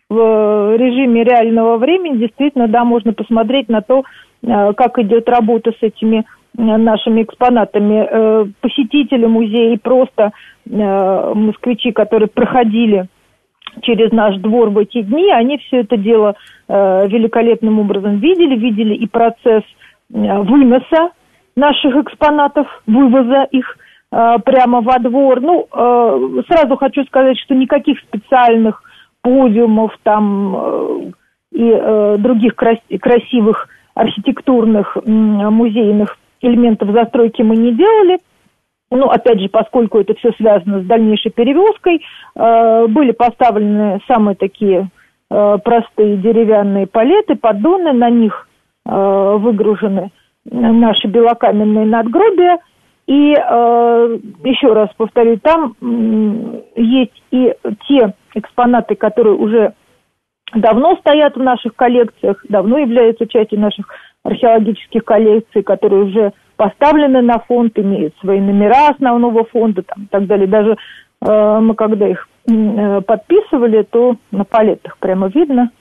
в 0.09 0.75
режиме 0.75 1.23
реального 1.23 1.77
времени 1.77 2.17
действительно, 2.17 2.67
да, 2.67 2.83
можно 2.83 3.13
посмотреть 3.13 3.69
на 3.69 3.81
то, 3.81 4.03
а, 4.45 4.73
как 4.73 4.99
идет 4.99 5.29
работа 5.29 5.71
с 5.71 5.81
этими 5.81 6.25
а, 6.57 6.61
нашими 6.77 7.23
экспонатами. 7.23 8.51
Посетители 8.61 9.25
музея 9.25 9.73
и 9.73 9.77
просто 9.77 10.31
москвичи, 10.65 11.91
которые 11.91 12.27
проходили 12.27 13.07
через 13.81 14.11
наш 14.11 14.37
двор 14.37 14.69
в 14.69 14.77
эти 14.77 15.01
дни, 15.01 15.31
они 15.31 15.57
все 15.57 15.81
это 15.81 15.97
дело 15.97 16.35
э, 16.67 17.07
великолепным 17.07 17.79
образом 17.79 18.17
видели, 18.19 18.55
видели 18.55 18.93
и 18.95 19.07
процесс 19.07 19.63
э, 20.13 20.39
выноса 20.41 21.11
наших 21.55 21.95
экспонатов, 21.95 22.67
вывоза 22.87 23.43
их 23.51 23.77
э, 24.11 24.37
прямо 24.45 24.81
во 24.81 24.99
двор. 24.99 25.41
Ну, 25.41 25.67
э, 25.71 26.41
сразу 26.47 26.75
хочу 26.77 27.03
сказать, 27.05 27.37
что 27.39 27.55
никаких 27.55 27.99
специальных 27.99 28.83
подиумов 29.21 29.97
там 30.03 30.55
э, 30.55 31.11
и 31.51 31.69
э, 31.69 32.15
других 32.17 32.55
крас 32.55 32.77
красивых 32.99 33.67
архитектурных 33.93 34.97
э, 34.97 35.09
музейных 35.09 36.17
элементов 36.41 36.91
застройки 36.91 37.41
мы 37.41 37.55
не 37.55 37.73
делали. 37.73 38.19
Ну, 38.89 39.05
опять 39.09 39.39
же, 39.39 39.47
поскольку 39.47 39.99
это 39.99 40.13
все 40.15 40.31
связано 40.33 40.81
с 40.81 40.85
дальнейшей 40.85 41.31
перевозкой, 41.31 42.03
э, 42.35 42.87
были 42.87 43.11
поставлены 43.11 43.99
самые 44.07 44.35
такие 44.35 44.89
э, 45.29 45.57
простые 45.63 46.17
деревянные 46.17 46.87
палеты, 46.87 47.35
поддоны, 47.35 47.93
на 47.93 48.09
них 48.09 48.47
э, 48.85 49.37
выгружены 49.39 50.11
наши 50.45 51.07
белокаменные 51.07 51.85
надгробия. 51.85 52.59
И 53.07 53.33
э, 53.33 54.19
еще 54.43 54.73
раз 54.73 54.89
повторю, 54.95 55.37
там 55.39 55.75
э, 55.81 56.61
есть 56.75 57.23
и 57.31 57.53
те 57.87 58.13
экспонаты, 58.35 58.95
которые 58.95 59.35
уже 59.35 59.73
давно 60.53 60.95
стоят 60.97 61.35
в 61.35 61.41
наших 61.41 61.75
коллекциях, 61.75 62.45
давно 62.47 62.77
являются 62.77 63.27
частью 63.27 63.59
наших 63.59 63.87
археологических 64.23 65.03
коллекций, 65.03 65.63
которые 65.63 66.03
уже 66.03 66.33
поставлены 66.55 67.21
на 67.21 67.39
фонд, 67.39 67.77
имеют 67.79 68.13
свои 68.19 68.39
номера 68.39 68.89
основного 68.89 69.45
фонда 69.45 69.81
там, 69.81 70.03
и 70.03 70.07
так 70.07 70.27
далее. 70.27 70.47
Даже 70.47 70.77
э, 71.25 71.59
мы 71.59 71.73
когда 71.73 72.07
их 72.07 72.27
э, 72.47 73.01
подписывали, 73.01 73.83
то 73.89 74.15
на 74.31 74.45
палетах 74.45 74.97
прямо 74.99 75.27
видно, 75.27 75.71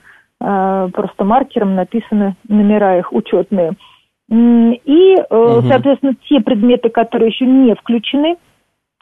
э, 0.40 0.88
просто 0.92 1.24
маркером 1.24 1.74
написаны 1.74 2.34
номера 2.48 2.98
их 2.98 3.12
учетные. 3.12 3.74
И, 4.30 5.16
угу. 5.28 5.62
соответственно, 5.62 6.14
те 6.28 6.40
предметы, 6.40 6.88
которые 6.88 7.30
еще 7.30 7.46
не 7.46 7.74
включены 7.74 8.36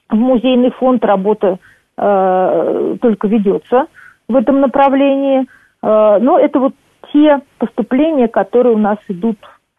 в 0.09 0.15
музейный 0.17 0.71
фонд, 0.71 1.05
работа 1.05 1.59
э, 1.99 2.97
только 3.03 3.29
ведется 3.29 3.87
в 4.27 4.35
этом 4.35 4.61
направлении. 4.61 5.47
Э, 5.83 6.19
но 6.19 6.39
это 6.39 6.61
вот 6.61 6.75
те 7.13 7.41
поступления, 7.59 8.29
которые 8.29 8.75
у 8.75 8.79
нас 8.79 8.97
идут 9.09 9.37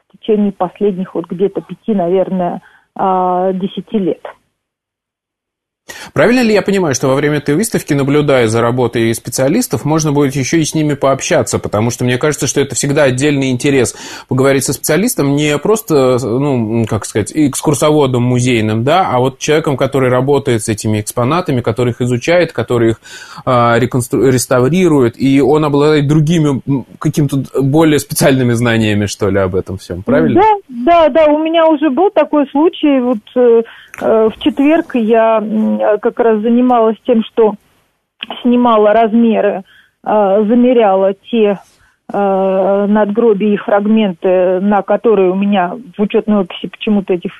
в 0.08 0.18
течение 0.18 0.52
последних 0.52 1.16
вот 1.16 1.26
где-то 1.26 1.62
пяти, 1.62 1.96
наверное, 1.96 2.62
э, 2.96 3.52
десяти 3.56 3.98
лет. 3.98 4.22
Правильно 6.20 6.42
ли 6.42 6.54
я 6.54 6.62
понимаю, 6.62 6.94
что 6.96 7.08
во 7.08 7.16
время 7.16 7.38
этой 7.38 7.56
выставки, 7.56 7.94
наблюдая 7.94 8.48
за 8.48 8.60
работой 8.60 9.16
специалистов, 9.16 9.86
можно 9.86 10.12
будет 10.12 10.36
еще 10.36 10.60
и 10.60 10.66
с 10.66 10.76
ними 10.76 10.94
пообщаться? 10.94 11.60
Потому 11.60 11.92
что 11.92 12.04
мне 12.04 12.18
кажется, 12.18 12.46
что 12.46 12.60
это 12.60 12.76
всегда 12.76 13.04
отдельный 13.04 13.52
интерес 13.52 13.96
поговорить 14.28 14.66
со 14.66 14.74
специалистом, 14.74 15.38
не 15.38 15.58
просто, 15.58 16.18
ну, 16.22 16.86
как 16.90 17.06
сказать, 17.06 17.32
экскурсоводом 17.34 18.24
музейным, 18.24 18.84
да, 18.84 19.08
а 19.10 19.20
вот 19.20 19.40
человеком, 19.40 19.78
который 19.78 20.10
работает 20.10 20.62
с 20.62 20.68
этими 20.68 21.00
экспонатами, 21.00 21.62
который 21.62 21.92
их 21.92 22.02
изучает, 22.02 22.52
который 22.52 22.90
их 22.90 23.02
э, 23.46 23.80
реконстру... 23.80 24.28
реставрирует, 24.28 25.14
и 25.18 25.40
он 25.40 25.64
обладает 25.64 26.10
другими, 26.10 26.62
каким-то 27.00 27.46
более 27.62 27.98
специальными 27.98 28.52
знаниями, 28.52 29.06
что 29.06 29.30
ли, 29.30 29.40
об 29.40 29.56
этом 29.56 29.78
всем, 29.78 30.04
правильно? 30.04 30.42
Да, 30.42 31.08
да, 31.08 31.10
да, 31.10 31.26
у 31.28 31.38
меня 31.38 31.66
уже 31.66 31.90
был 31.90 32.10
такой 32.10 32.46
случай, 32.50 33.00
вот 33.00 33.20
э, 33.38 33.64
э, 34.02 34.30
в 34.36 34.44
четверг 34.44 34.96
я 34.96 35.42
как 36.12 36.26
раз 36.26 36.42
занималась 36.42 36.98
тем, 37.06 37.24
что 37.24 37.54
снимала 38.42 38.94
размеры, 38.94 39.64
э, 40.04 40.44
замеряла 40.48 41.14
те 41.14 41.60
э, 42.12 42.86
надгробия 42.88 43.54
и 43.54 43.58
фрагменты, 43.58 44.60
на 44.60 44.82
которые 44.82 45.32
у 45.32 45.36
меня 45.36 45.76
в 45.98 46.02
учетной 46.02 46.42
описи 46.42 46.68
почему-то 46.68 47.14
этих 47.14 47.32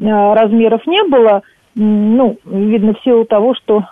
э, 0.00 0.04
размеров 0.04 0.86
не 0.86 1.02
было. 1.04 1.42
Ну, 1.74 2.38
видно, 2.46 2.94
в 2.94 3.02
силу 3.02 3.26
того, 3.26 3.54
что 3.54 3.84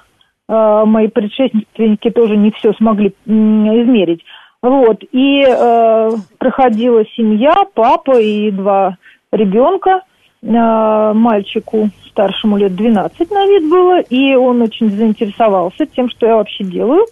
мои 0.47 1.09
предшественники 1.09 2.11
тоже 2.11 2.37
не 2.37 2.51
все 2.53 2.73
смогли 2.75 3.15
измерить. 3.27 4.23
Вот, 4.65 5.03
и 5.13 5.45
э, 5.47 6.11
проходила 6.39 7.05
семья, 7.17 7.55
папа 7.75 8.19
и 8.19 8.51
два 8.51 8.97
ребенка, 9.31 10.01
мальчику 10.47 11.89
старшему 12.09 12.57
лет 12.59 12.75
12 12.75 13.31
на 13.31 13.47
вид 13.47 13.69
было, 13.69 14.01
и 14.01 14.35
он 14.35 14.63
очень 14.63 14.91
заинтересовался 14.91 15.87
тем, 15.87 16.11
что 16.11 16.27
я 16.27 16.37
вообще 16.37 16.65
делаю. 16.65 17.07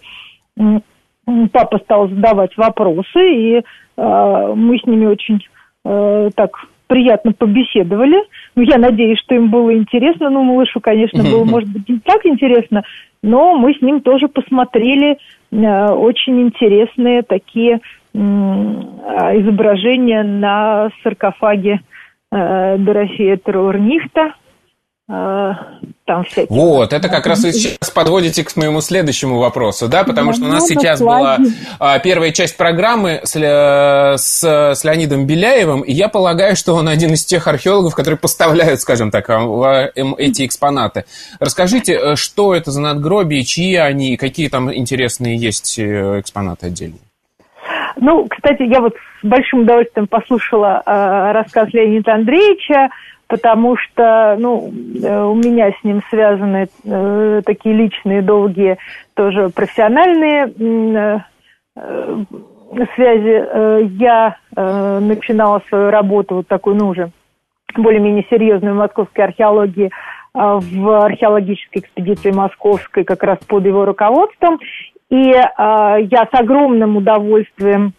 Папа 1.51 1.79
стал 1.79 2.09
задавать 2.09 2.55
вопросы, 2.57 3.19
и 3.19 3.55
э, 3.57 4.53
мы 4.55 4.77
с 4.77 4.85
ними 4.85 5.05
очень 5.05 5.39
э, 5.85 6.29
так 6.35 6.67
приятно 6.87 7.31
побеседовали. 7.31 8.17
Ну, 8.55 8.61
я 8.61 8.77
надеюсь, 8.77 9.19
что 9.19 9.33
им 9.35 9.49
было 9.49 9.73
интересно. 9.73 10.29
Ну, 10.29 10.43
малышу, 10.43 10.79
конечно, 10.79 11.23
было, 11.31 11.45
может 11.45 11.69
быть, 11.69 11.87
не 11.87 11.99
так 11.99 12.25
интересно, 12.25 12.83
но 13.23 13.55
мы 13.55 13.73
с 13.73 13.81
ним 13.81 14.01
тоже 14.01 14.27
посмотрели 14.27 15.17
Э, 15.53 15.91
очень 15.91 16.41
интересные 16.41 17.21
такие 17.21 17.79
а, 18.15 19.35
изображения 19.39 20.23
на 20.23 20.89
саркофаге 21.03 21.73
э, 21.73 21.79
Дорофея 22.33 23.37
Траурнихта. 23.37 24.33
Э, 25.09 25.51
там 26.05 26.23
всякие... 26.23 26.47
Вот, 26.49 26.93
это 26.93 27.09
как 27.09 27.27
раз 27.27 27.43
вы 27.43 27.51
сейчас 27.51 27.91
подводите 27.91 28.43
к 28.43 28.55
моему 28.55 28.79
следующему 28.81 29.37
вопросу, 29.37 29.87
да, 29.87 30.03
потому 30.03 30.33
что 30.33 30.45
у 30.45 30.47
нас 30.47 30.65
сейчас 30.65 30.99
была 31.01 31.37
а, 31.79 31.99
первая 31.99 32.31
часть 32.31 32.57
программы 32.57 33.21
с, 33.23 33.35
с, 33.35 34.43
с 34.43 34.83
Леонидом 34.83 35.25
Беляевым, 35.27 35.81
и 35.81 35.91
я 35.91 36.07
полагаю, 36.07 36.55
что 36.55 36.73
он 36.75 36.87
один 36.87 37.13
из 37.13 37.25
тех 37.25 37.47
археологов, 37.47 37.95
которые 37.95 38.17
поставляют, 38.17 38.81
скажем 38.81 39.11
так, 39.11 39.29
эм, 39.29 40.15
эти 40.15 40.45
экспонаты. 40.45 41.05
Расскажите, 41.39 42.15
что 42.15 42.55
это 42.55 42.71
за 42.71 42.81
надгробия, 42.81 43.43
чьи 43.43 43.75
они, 43.75 44.17
какие 44.17 44.47
там 44.47 44.73
интересные 44.73 45.37
есть 45.37 45.79
экспонаты 45.79 46.67
отдельные? 46.67 47.01
Ну, 47.97 48.27
кстати, 48.27 48.63
я 48.63 48.81
вот 48.81 48.95
с 49.21 49.25
большим 49.25 49.61
удовольствием 49.61 50.07
послушала 50.07 50.81
э, 50.85 51.31
рассказ 51.31 51.69
Леонида 51.73 52.13
Андреевича 52.13 52.89
потому 53.33 53.77
что, 53.77 54.35
ну, 54.37 54.71
э, 55.03 55.23
у 55.23 55.33
меня 55.33 55.71
с 55.71 55.83
ним 55.83 56.03
связаны 56.11 56.67
э, 56.83 57.41
такие 57.43 57.73
личные, 57.73 58.21
долгие, 58.21 58.77
тоже 59.15 59.49
профессиональные 59.49 60.53
э, 60.55 61.19
э, 61.75 62.23
связи. 62.95 63.43
Э, 63.43 63.81
я 63.97 64.35
э, 64.55 64.99
начинала 64.99 65.63
свою 65.67 65.89
работу 65.89 66.35
вот 66.35 66.47
такую, 66.47 66.75
ну, 66.75 66.89
уже 66.89 67.09
более-менее 67.75 68.25
серьезную 68.29 68.75
в 68.75 68.77
московской 68.77 69.25
археологии 69.25 69.89
в 70.35 71.05
археологической 71.05 71.81
экспедиции 71.81 72.31
московской 72.31 73.03
как 73.03 73.21
раз 73.23 73.37
под 73.47 73.65
его 73.65 73.85
руководством. 73.85 74.59
И 75.13 75.29
э, 75.29 75.43
я 75.57 76.25
с 76.25 76.33
огромным 76.33 76.97
удовольствием 76.97 77.93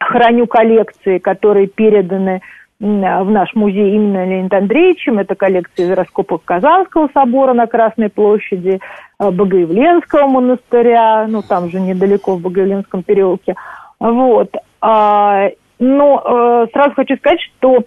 храню 0.00 0.46
коллекции, 0.46 1.18
которые 1.18 1.66
переданы 1.66 2.40
в 2.80 3.30
наш 3.30 3.54
музей 3.54 3.94
именно 3.94 4.24
Леонид 4.24 4.54
Андреевичем. 4.54 5.18
Это 5.18 5.34
коллекция 5.34 5.84
из 5.84 5.90
раскопок 5.90 6.44
Казанского 6.46 7.10
собора 7.12 7.52
на 7.52 7.66
Красной 7.66 8.08
площади, 8.08 8.80
э, 9.20 9.30
Богоявленского 9.30 10.26
монастыря, 10.26 11.26
ну 11.28 11.42
там 11.42 11.68
же 11.68 11.80
недалеко 11.80 12.36
в 12.36 12.40
Богоявленском 12.40 13.02
переулке. 13.02 13.54
Вот. 14.00 14.50
А, 14.80 15.50
но 15.78 16.66
сразу 16.72 16.92
хочу 16.94 17.16
сказать, 17.16 17.40
что 17.40 17.80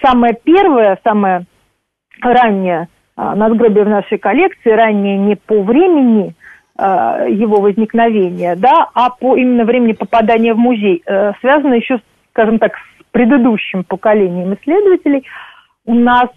самое 0.00 0.38
первое, 0.42 0.98
самое 1.04 1.44
раннее 2.22 2.88
а, 3.14 3.34
надгробие 3.34 3.84
в 3.84 3.88
нашей 3.88 4.16
коллекции, 4.16 4.70
раннее 4.70 5.18
не 5.18 5.36
по 5.36 5.62
времени 5.62 6.30
а, 6.30 6.43
его 6.76 7.60
возникновения, 7.60 8.56
да, 8.56 8.88
а 8.94 9.10
по 9.10 9.36
именно 9.36 9.64
времени 9.64 9.92
попадания 9.92 10.54
в 10.54 10.58
музей, 10.58 11.02
э, 11.06 11.32
связано 11.40 11.74
еще, 11.74 12.00
скажем 12.32 12.58
так, 12.58 12.74
с 12.76 13.04
предыдущим 13.12 13.84
поколением 13.84 14.54
исследователей, 14.54 15.24
у 15.86 15.94
нас 15.94 16.28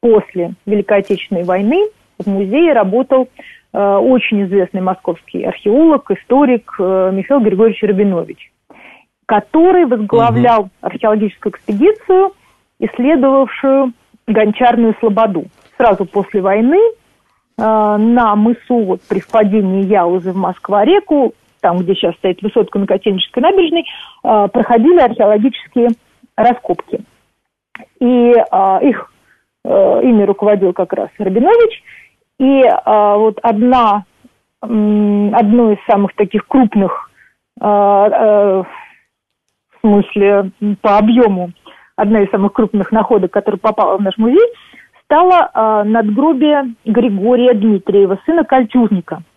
после 0.00 0.52
Великой 0.66 0.98
Отечественной 0.98 1.44
войны 1.44 1.88
в 2.18 2.28
музее 2.28 2.72
работал 2.72 3.28
э, 3.72 3.96
очень 3.96 4.44
известный 4.44 4.80
московский 4.80 5.42
археолог, 5.42 6.10
историк 6.10 6.76
э, 6.78 7.10
Михаил 7.12 7.40
Григорьевич 7.40 7.82
Рабинович, 7.82 8.52
который 9.26 9.86
возглавлял 9.86 10.62
угу. 10.62 10.70
археологическую 10.82 11.52
экспедицию, 11.52 12.32
исследовавшую 12.78 13.92
гончарную 14.26 14.94
слободу. 15.00 15.46
Сразу 15.76 16.04
после 16.04 16.40
войны 16.40 16.78
э, 16.78 16.95
на 17.58 18.36
мысу 18.36 18.76
вот, 18.84 19.00
при 19.08 19.20
впадении 19.20 19.86
Яузы 19.86 20.32
в 20.32 20.36
Москва-реку 20.36 21.32
там, 21.66 21.78
где 21.78 21.94
сейчас 21.94 22.14
стоит 22.16 22.40
высотка 22.42 22.78
на 22.78 22.86
Котельнической 22.86 23.42
набережной, 23.42 23.84
а, 24.22 24.46
проходили 24.46 25.00
археологические 25.00 25.88
раскопки. 26.36 27.00
И 27.98 28.32
а, 28.50 28.78
их 28.82 29.12
э, 29.64 30.00
ими 30.02 30.22
руководил 30.22 30.72
как 30.72 30.92
раз 30.92 31.08
Рабинович. 31.18 31.82
И 32.38 32.62
вот 32.84 33.38
одна, 33.42 34.04
одно 34.60 35.72
из 35.72 35.78
самых 35.86 36.14
таких 36.14 36.46
крупных, 36.46 37.10
э, 37.60 37.64
в 37.64 38.66
смысле 39.80 40.52
по 40.82 40.98
объему, 40.98 41.50
одна 41.96 42.20
из 42.20 42.30
самых 42.30 42.52
крупных 42.52 42.92
находок, 42.92 43.32
которая 43.32 43.58
попала 43.58 43.96
в 43.96 44.02
наш 44.02 44.16
музей, 44.18 44.46
стала 45.06 45.84
надгробие 45.84 46.74
Григория 46.84 47.54
Дмитриева, 47.54 48.20
сына 48.26 48.44
кольчужника– 48.44 49.22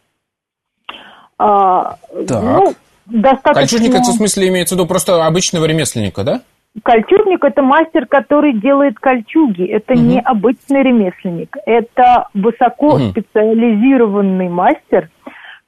а, 1.39 1.95
так. 2.27 2.43
Ну, 2.43 2.73
достаточно... 3.05 3.61
Кольчужник, 3.61 3.91
это 3.91 4.11
в 4.11 4.15
смысле 4.15 4.49
имеется 4.49 4.75
в 4.75 4.77
виду 4.77 4.85
просто 4.87 5.25
обычного 5.25 5.63
ремесленника, 5.65 6.25
да? 6.25 6.41
Кольчужник– 6.83 7.43
это 7.45 7.63
мастер, 7.63 8.05
который 8.05 8.53
делает 8.53 8.99
кольчуги. 8.99 9.63
Это 9.63 9.93
угу. 9.93 10.01
не 10.01 10.19
обычный 10.19 10.83
ремесленник. 10.83 11.57
Это 11.65 12.27
высокоспециализированный 12.33 14.47
угу. 14.47 14.53
мастер, 14.53 15.09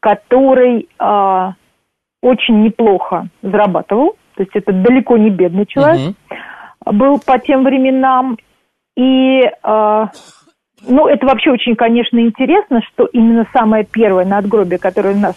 который 0.01 0.89
а, 0.99 1.53
очень 2.21 2.63
неплохо 2.63 3.29
зарабатывал. 3.41 4.17
То 4.35 4.43
есть 4.43 4.55
это 4.55 4.71
далеко 4.73 5.17
не 5.17 5.31
бедный 5.31 5.65
человек. 5.65 6.09
Угу. 6.09 6.15
Был 6.93 7.19
по 7.19 7.39
тем 7.39 7.63
временам. 7.63 8.37
И 8.95 9.41
а, 9.63 10.09
ну, 10.87 11.07
это 11.07 11.25
вообще 11.25 11.51
очень, 11.51 11.75
конечно, 11.75 12.19
интересно, 12.19 12.81
что 12.91 13.05
именно 13.05 13.47
самое 13.53 13.85
первое 13.85 14.25
надгробие, 14.25 14.79
которое 14.79 15.13
у 15.13 15.19
нас 15.19 15.35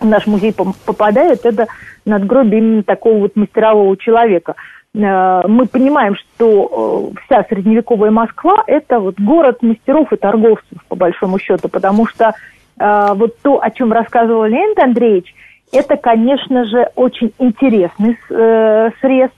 в 0.00 0.06
наш 0.06 0.26
музей 0.26 0.54
попадает, 0.86 1.44
это 1.44 1.66
надгробие 2.04 2.60
именно 2.60 2.82
такого 2.82 3.18
вот 3.18 3.36
мастерового 3.36 3.96
человека. 3.96 4.54
Э, 4.94 5.42
мы 5.46 5.66
понимаем, 5.66 6.16
что 6.16 7.12
э, 7.14 7.20
вся 7.26 7.44
средневековая 7.44 8.10
Москва– 8.10 8.62
это 8.66 9.00
вот 9.00 9.20
город 9.20 9.62
мастеров 9.62 10.12
и 10.12 10.16
торговцев, 10.16 10.78
по 10.88 10.96
большому 10.96 11.38
счету, 11.38 11.68
потому 11.68 12.06
что 12.06 12.32
э, 12.78 13.12
вот 13.14 13.38
то, 13.42 13.62
о 13.62 13.70
чем 13.70 13.92
рассказывал 13.92 14.44
Леонид 14.44 14.78
Андреевич, 14.78 15.34
это, 15.72 15.96
конечно 15.96 16.64
же, 16.64 16.90
очень 16.94 17.32
интересный 17.38 18.16
срез. 18.28 19.28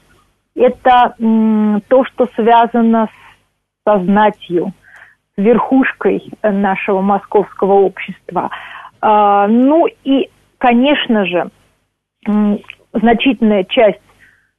Это 0.61 1.14
то, 1.88 2.05
что 2.05 2.29
связано 2.35 3.09
со 3.87 3.99
знатью, 4.01 4.73
с 5.35 5.42
верхушкой 5.42 6.31
нашего 6.42 7.01
московского 7.01 7.73
общества. 7.73 8.51
Ну 9.03 9.87
и 10.05 10.29
конечно 10.59 11.25
же, 11.25 11.51
значительная 12.92 13.64
часть 13.64 14.01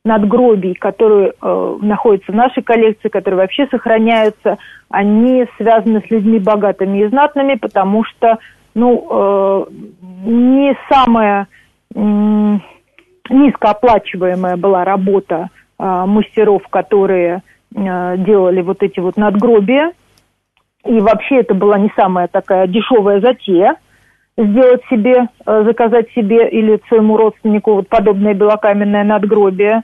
надгробий, 0.03 0.73
которые 0.73 1.33
э, 1.39 1.77
находятся 1.81 2.31
в 2.31 2.35
нашей 2.35 2.63
коллекции, 2.63 3.07
которые 3.07 3.41
вообще 3.41 3.67
сохраняются, 3.67 4.57
они 4.89 5.45
связаны 5.57 6.01
с 6.01 6.09
людьми 6.09 6.39
богатыми 6.39 7.03
и 7.03 7.07
знатными, 7.07 7.53
потому 7.53 8.03
что, 8.05 8.39
ну, 8.73 9.07
э, 9.09 9.65
не 10.25 10.75
самая 10.89 11.47
э, 11.93 11.99
низкооплачиваемая 13.29 14.57
была 14.57 14.83
работа 14.83 15.49
мастеров, 16.05 16.67
которые 16.69 17.41
э, 17.75 18.17
делали 18.17 18.61
вот 18.61 18.83
эти 18.83 18.99
вот 18.99 19.17
надгробия. 19.17 19.93
И 20.85 20.99
вообще 20.99 21.39
это 21.39 21.53
была 21.53 21.77
не 21.77 21.91
самая 21.95 22.27
такая 22.27 22.67
дешевая 22.67 23.21
затея 23.21 23.75
сделать 24.37 24.81
себе, 24.89 25.27
э, 25.45 25.63
заказать 25.63 26.09
себе 26.11 26.49
или 26.49 26.81
своему 26.87 27.17
родственнику 27.17 27.75
вот 27.75 27.89
подобное 27.89 28.33
белокаменное 28.33 29.03
надгробие. 29.03 29.83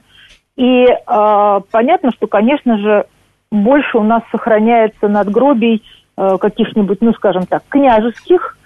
И 0.56 0.86
э, 0.86 1.60
понятно, 1.70 2.10
что, 2.12 2.26
конечно 2.26 2.78
же, 2.78 3.06
больше 3.50 3.98
у 3.98 4.02
нас 4.02 4.22
сохраняется 4.30 5.08
надгробий 5.08 5.82
э, 6.16 6.36
каких-нибудь, 6.40 6.98
ну, 7.00 7.12
скажем 7.14 7.46
так, 7.46 7.62
княжеских 7.68 8.56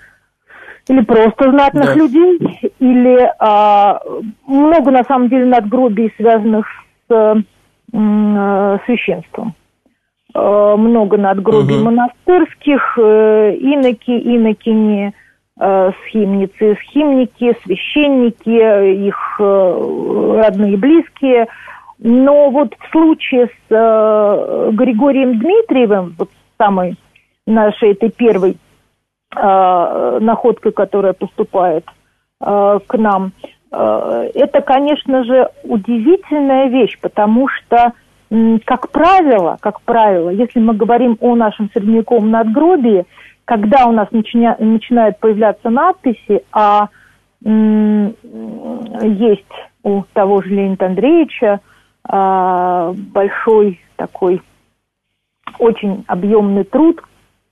или 0.89 1.03
просто 1.03 1.51
знатных 1.51 1.87
да. 1.87 1.95
людей, 1.95 2.39
или 2.79 3.21
э, 3.21 3.99
много, 4.47 4.91
на 4.91 5.05
самом 5.05 5.29
деле, 5.29 5.47
надгробий, 5.47 6.13
связанных 6.17 6.67
с 6.67 6.92
э, 7.13 8.79
священством. 8.87 9.55
Э, 10.35 10.75
много 10.77 11.17
надгробий 11.17 11.77
угу. 11.77 11.85
монастырских, 11.85 12.99
э, 12.99 13.55
иноки, 13.57 14.11
инокини, 14.11 15.13
э, 15.61 15.91
схимницы, 16.07 16.77
схимники, 16.83 17.57
священники, 17.65 19.07
их 19.07 19.37
э, 19.39 20.43
родные, 20.43 20.77
близкие– 20.77 21.47
но 22.05 22.51
вот 22.51 22.75
в 22.77 22.91
случае 22.91 23.47
с 23.47 23.51
э, 23.71 24.71
Григорием 24.73 25.39
Дмитриевым, 25.39 26.17
вот 26.19 26.31
самой 26.59 26.97
нашей 27.47 27.93
этой 27.93 28.11
первой 28.11 28.57
э, 29.37 30.19
находкой, 30.21 30.73
которая 30.73 31.13
поступает 31.13 31.85
э, 32.41 32.79
к 32.85 32.99
нам, 32.99 33.31
э, 33.43 33.47
это, 33.73 34.61
конечно 34.61 35.25
же, 35.25 35.49
удивительная 35.65 36.69
вещь, 36.69 36.99
потому 37.01 37.49
что, 37.49 37.93
э, 38.31 38.59
как 38.65 38.91
правило, 38.91 39.57
как 39.61 39.81
правило, 39.83 40.31
если 40.31 40.61
мы 40.61 40.75
говорим 40.75 41.17
о 41.21 41.35
нашем 41.35 41.71
средневековом 41.73 42.31
надгробии, 42.31 43.07
когда 43.45 43.87
у 43.87 43.93
нас 43.93 44.09
начиня, 44.11 44.57
начинают 44.59 45.19
появляться 45.19 45.71
надписи, 45.71 46.45
а 46.53 46.89
э, 47.45 48.11
есть 49.03 49.45
у 49.83 50.03
того 50.13 50.43
же 50.43 50.51
Леонида 50.51 50.87
Андреевича 50.87 51.61
а, 52.05 52.93
большой 52.93 53.81
такой 53.97 54.43
очень 55.59 56.05
объемный 56.07 56.65
труд, 56.65 57.01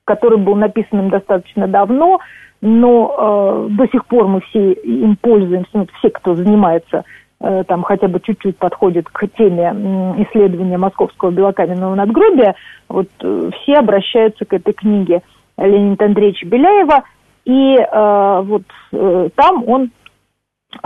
который 0.05 0.39
был 0.39 0.57
написан 0.57 1.01
им 1.01 1.11
достаточно 1.11 1.69
давно, 1.69 2.21
но 2.61 3.68
э, 3.70 3.75
до 3.75 3.87
сих 3.88 4.07
пор 4.07 4.29
мы 4.29 4.40
все 4.42 4.73
им 4.73 5.16
пользуемся, 5.16 5.70
ну, 5.73 5.87
все, 5.99 6.11
кто 6.11 6.35
занимается 6.35 7.05
э, 7.40 7.64
там 7.66 7.83
хотя 7.83 8.09
бы 8.09 8.20
чуть-чуть 8.20 8.59
подходит 8.59 9.09
к 9.09 9.27
теме 9.38 9.70
исследования 10.18 10.77
московского 10.77 11.31
белокаменного 11.31 11.94
надгробия, 11.94 12.55
вот 12.88 13.09
э, 13.23 13.51
все 13.62 13.75
обращаются 13.77 14.44
к 14.44 14.53
этой 14.53 14.75
книге 14.75 15.23
Леонида 15.57 16.07
Андреевича 16.07 16.46
Беляева, 16.46 17.05
и 17.44 17.77
э, 17.77 18.40
вот 18.44 18.64
э, 18.92 19.29
там 19.35 19.64
он 19.66 19.90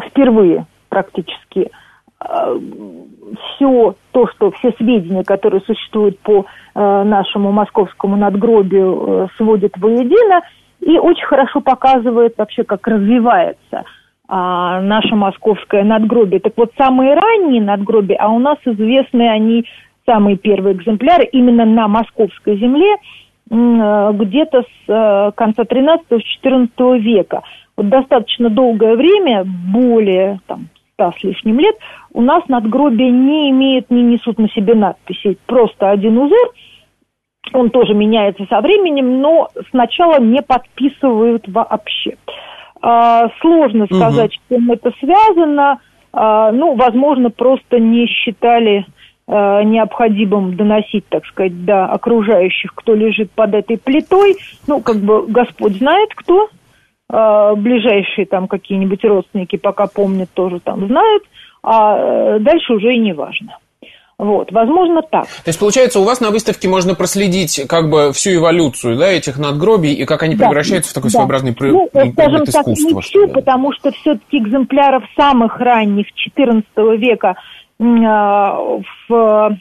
впервые 0.07 0.67
практически 0.89 1.71
э, 2.21 2.59
все 3.57 3.95
то, 4.13 4.29
что 4.29 4.53
все 4.53 4.73
сведения, 4.79 5.25
которые 5.25 5.61
существуют 5.63 6.21
по 6.21 6.47
э, 6.75 7.03
нашему 7.03 7.51
московскому 7.51 8.17
надгробию, 8.17 9.05
э, 9.07 9.27
сводит 9.37 9.77
воедино 9.77 10.43
и 10.85 10.99
очень 10.99 11.25
хорошо 11.25 11.61
показывает 11.61 12.35
вообще, 12.37 12.63
как 12.63 12.87
развивается 12.87 13.57
э, 13.73 13.83
наше 14.29 15.15
московское 15.15 15.83
надгробие. 15.83 16.41
Так 16.41 16.53
вот, 16.57 16.73
самые 16.77 17.15
ранние 17.15 17.63
надгробия, 17.63 18.19
а 18.21 18.29
у 18.29 18.39
нас 18.39 18.59
известны 18.65 19.29
они, 19.29 19.65
самые 20.07 20.37
первые 20.37 20.77
экземпляры, 20.77 21.25
именно 21.25 21.65
на 21.65 21.89
московской 21.89 22.59
земле, 22.59 22.97
э, 23.51 24.13
где-то 24.15 24.63
с 24.63 24.89
э, 24.89 25.33
конца 25.35 25.63
13-14 25.63 26.99
века. 26.99 27.43
Вот 27.77 27.89
достаточно 27.89 28.51
долгое 28.51 28.95
время, 28.95 29.45
более 29.45 30.41
там, 30.47 30.69
ста 30.93 31.13
с 31.13 31.25
лишним 31.25 31.61
лет, 31.61 31.77
у 32.13 32.21
нас 32.21 32.47
надгробия 32.49 33.11
не 33.11 33.51
имеют, 33.51 33.91
не 33.91 34.03
несут 34.03 34.39
на 34.39 34.49
себе 34.51 34.75
надписи. 34.75 35.39
Просто 35.47 35.91
один 35.91 36.19
узор, 36.19 36.53
он 37.55 37.71
тоже 37.71 37.95
меняется 37.95 38.45
со 38.51 38.61
временем, 38.61 39.21
но 39.21 39.49
сначала 39.71 40.21
не 40.21 40.43
подписывают 40.43 41.45
вообще. 41.49 42.17
А, 42.83 43.29
сложно 43.41 43.87
сказать, 43.87 44.33
угу. 44.37 44.41
с 44.41 44.49
чем 44.49 44.73
это 44.73 44.93
связано. 44.99 45.81
А, 46.13 46.53
ну, 46.53 46.75
возможно, 46.75 47.31
просто 47.31 47.79
не 47.79 48.07
считали 48.07 48.85
а, 49.27 49.63
необходимым 49.63 50.57
доносить, 50.57 51.07
так 51.09 51.25
сказать, 51.27 51.65
до 51.65 51.87
окружающих, 51.87 52.75
кто 52.75 52.95
лежит 52.95 53.31
под 53.31 53.55
этой 53.55 53.79
плитой. 53.79 54.37
Ну, 54.67 54.81
как 54.81 54.97
бы 54.97 55.27
Господь 55.27 55.77
знает, 55.77 56.11
кто 56.15 56.49
ближайшие 57.07 58.27
там 58.27 58.49
какие-нибудь 58.49 59.05
родственники 59.05 59.57
пока 59.57 59.87
помнят, 59.87 60.31
тоже 60.33 60.59
там 60.59 60.89
знают, 60.89 61.23
а 61.63 61.97
э, 61.97 62.39
дальше 62.41 62.73
уже 62.73 62.95
и 62.95 62.99
не 62.99 63.13
важно. 63.13 63.59
Вот, 64.19 64.53
возможно, 64.53 65.03
так. 65.03 65.27
То 65.27 65.49
есть, 65.49 65.59
получается, 65.59 65.99
у 65.99 66.05
вас 66.05 66.21
на 66.21 66.31
выставке 66.31 66.69
можно 66.69 66.95
проследить 66.95 67.67
как 67.69 67.91
бы 67.91 68.13
всю 68.13 68.37
эволюцию 68.37 68.97
да, 68.97 69.09
этих 69.09 69.39
надгробий 69.39 69.93
и 69.93 70.05
как 70.05 70.23
они 70.23 70.37
да, 70.37 70.47
превращаются 70.47 70.93
в 70.93 70.95
такой 70.95 71.11
да. 71.11 71.19
своеобразный 71.19 71.51
ну, 71.51 71.89
предмет 71.93 72.13
скажем 72.15 72.45
так, 72.47 72.69
искусства. 72.69 72.95
Не 72.95 73.01
всю, 73.01 73.29
потому 73.29 73.73
что 73.73 73.91
все-таки 73.91 74.39
экземпляров 74.39 75.03
самых 75.17 75.59
ранних 75.59 76.07
XIV 76.39 76.97
века 76.97 77.37
э, 77.81 77.85
в 79.09 79.59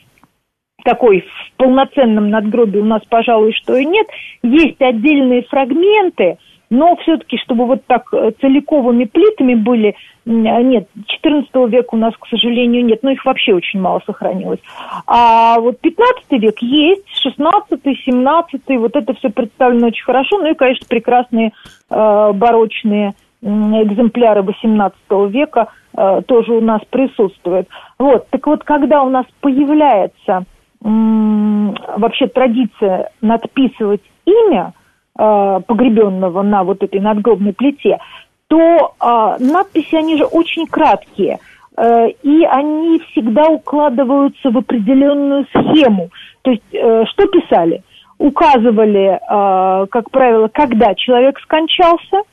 такой 0.86 1.22
в 1.22 1.58
полноценном 1.58 2.30
надгробии 2.30 2.80
у 2.80 2.86
нас, 2.86 3.02
пожалуй, 3.10 3.54
что 3.54 3.76
и 3.76 3.86
нет. 3.86 4.06
Есть 4.44 4.82
отдельные 4.82 5.44
фрагменты– 5.44 6.38
но 6.74 6.96
все-таки, 6.96 7.38
чтобы 7.38 7.68
вот 7.68 7.86
так 7.86 8.12
э, 8.14 8.32
целиковыми 8.42 9.06
плитами 9.06 9.54
были, 9.54 9.96
нет, 10.26 10.88
14 11.06 11.54
века 11.72 11.90
у 11.92 11.98
нас, 11.98 12.16
к 12.20 12.26
сожалению, 12.28 12.84
нет, 12.84 13.04
но 13.04 13.12
их 13.12 13.24
вообще 13.26 13.54
очень 13.54 13.80
мало 13.80 14.02
сохранилось. 14.08 14.60
А 15.06 15.60
вот 15.60 15.80
15 15.82 16.32
век 16.32 16.58
есть, 16.62 17.08
16 17.22 17.80
17 17.84 18.62
вот 18.80 18.96
это 18.96 19.14
все 19.14 19.30
представлено 19.30 19.88
очень 19.88 20.04
хорошо, 20.04 20.40
ну 20.40 20.50
и, 20.50 20.56
конечно, 20.56 20.88
прекрасные 20.90 21.52
э, 21.92 22.32
барочные 22.34 23.14
экземпляры 23.44 24.42
18 24.42 24.98
века 25.30 25.68
э, 25.96 26.22
тоже 26.26 26.54
у 26.54 26.62
нас 26.62 26.82
присутствуют. 26.90 27.68
Вот, 28.00 28.28
так 28.32 28.48
вот, 28.48 28.64
когда 28.64 29.04
у 29.04 29.10
нас 29.10 29.28
появляется 29.42 30.46
вообще 30.82 32.28
традиция 32.28 33.12
надписывать 33.22 34.02
имя, 34.26 34.74
э, 34.76 34.83
погребенного 35.16 36.42
на 36.42 36.64
вот 36.64 36.84
этой 36.84 37.00
надгробной 37.00 37.54
плите, 37.54 38.00
то 38.48 38.58
э, 39.00 39.44
надписи, 39.44 39.96
они 39.96 40.18
же 40.18 40.26
очень 40.26 40.68
краткие, 40.68 41.40
э, 41.78 42.10
и 42.24 42.44
они 42.46 43.00
всегда 43.12 43.48
укладываются 43.48 44.50
в 44.50 44.58
определенную 44.58 45.46
схему. 45.46 46.10
То 46.42 46.52
есть, 46.52 46.64
э, 46.74 47.06
что 47.06 47.28
писали? 47.28 47.84
Указывали, 48.18 49.20
э, 49.20 49.88
как 49.88 50.12
правило, 50.12 50.50
когда 50.54 50.96
человек 50.96 51.40
скончался– 51.40 52.22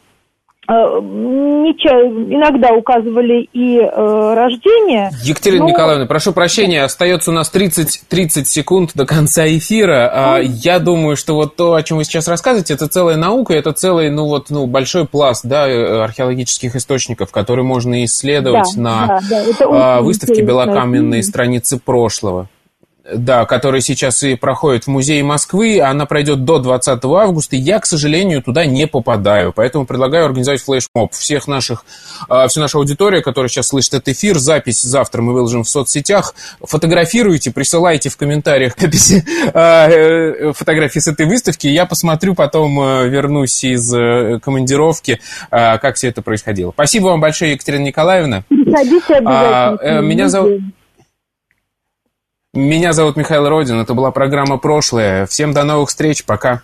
Э, 0.70 0.72
иногда 2.32 2.72
указывали 2.72 3.48
и 3.52 3.78
э, 3.78 4.34
рождение. 4.34 5.10
Екатерина 5.24 5.64
но... 5.64 5.70
Николаевна, 5.70 6.06
прошу 6.06 6.32
прощения, 6.32 6.84
остается 6.84 7.32
у 7.32 7.34
нас 7.34 7.50
30, 7.50 8.02
30 8.08 8.46
секунд 8.46 8.92
до 8.94 9.04
конца 9.04 9.48
эфира. 9.48 10.38
Mm. 10.38 10.44
Я 10.44 10.78
думаю, 10.78 11.16
что 11.16 11.34
вот 11.34 11.56
то, 11.56 11.74
о 11.74 11.82
чем 11.82 11.96
вы 11.96 12.04
сейчас 12.04 12.28
рассказываете, 12.28 12.74
это 12.74 12.86
целая 12.86 13.16
наука, 13.16 13.52
это 13.52 13.72
целый, 13.72 14.10
ну 14.10 14.26
вот, 14.26 14.50
ну, 14.50 14.68
большой 14.68 15.06
пласт, 15.06 15.44
да, 15.44 15.68
э, 15.68 16.02
археологических 16.04 16.76
источников, 16.76 17.32
которые 17.32 17.64
можно 17.64 18.04
исследовать 18.04 18.72
да, 18.76 18.80
на 18.80 19.20
да, 19.28 19.42
да, 19.58 20.00
выставке 20.02 20.42
«Белокаменные 20.42 21.24
страницы 21.24 21.80
прошлого» 21.80 22.48
да, 23.14 23.44
которая 23.44 23.80
сейчас 23.80 24.22
и 24.22 24.36
проходит 24.36 24.84
в 24.84 24.88
Музее 24.88 25.22
Москвы, 25.22 25.80
она 25.80 26.06
пройдет 26.06 26.44
до 26.44 26.58
20 26.58 27.04
августа, 27.04 27.56
я, 27.56 27.78
к 27.80 27.86
сожалению, 27.86 28.42
туда 28.42 28.66
не 28.66 28.86
попадаю, 28.86 29.52
поэтому 29.52 29.86
предлагаю 29.86 30.26
организовать 30.26 30.62
флешмоб. 30.62 31.12
Всех 31.12 31.48
наших, 31.48 31.84
а, 32.28 32.48
всю 32.48 32.60
нашу 32.60 32.78
аудиторию, 32.78 33.22
которая 33.22 33.48
сейчас 33.48 33.68
слышит 33.68 33.94
этот 33.94 34.08
эфир, 34.08 34.38
запись 34.38 34.82
завтра 34.82 35.22
мы 35.22 35.32
выложим 35.32 35.64
в 35.64 35.68
соцсетях, 35.68 36.34
фотографируйте, 36.60 37.50
присылайте 37.50 38.08
в 38.08 38.16
комментариях 38.16 38.74
а, 39.54 39.88
э, 39.88 40.52
фотографии 40.52 40.98
с 40.98 41.08
этой 41.08 41.26
выставки, 41.26 41.66
я 41.66 41.86
посмотрю, 41.86 42.34
потом 42.34 42.80
э, 42.80 43.08
вернусь 43.08 43.64
из 43.64 43.92
э, 43.94 44.38
командировки, 44.42 45.20
а, 45.50 45.78
как 45.78 45.96
все 45.96 46.08
это 46.08 46.22
происходило. 46.22 46.72
Спасибо 46.72 47.06
вам 47.06 47.20
большое, 47.20 47.52
Екатерина 47.52 47.84
Николаевна. 47.84 48.44
Приходите 48.48 49.14
обязательно. 49.14 50.00
Меня 50.00 50.28
зовут... 50.28 50.60
Меня 52.52 52.92
зовут 52.92 53.16
Михаил 53.16 53.48
Родин, 53.48 53.78
это 53.78 53.94
была 53.94 54.10
программа 54.10 54.58
«Прошлое». 54.58 55.24
Всем 55.26 55.52
до 55.52 55.62
новых 55.62 55.88
встреч, 55.88 56.24
пока. 56.24 56.58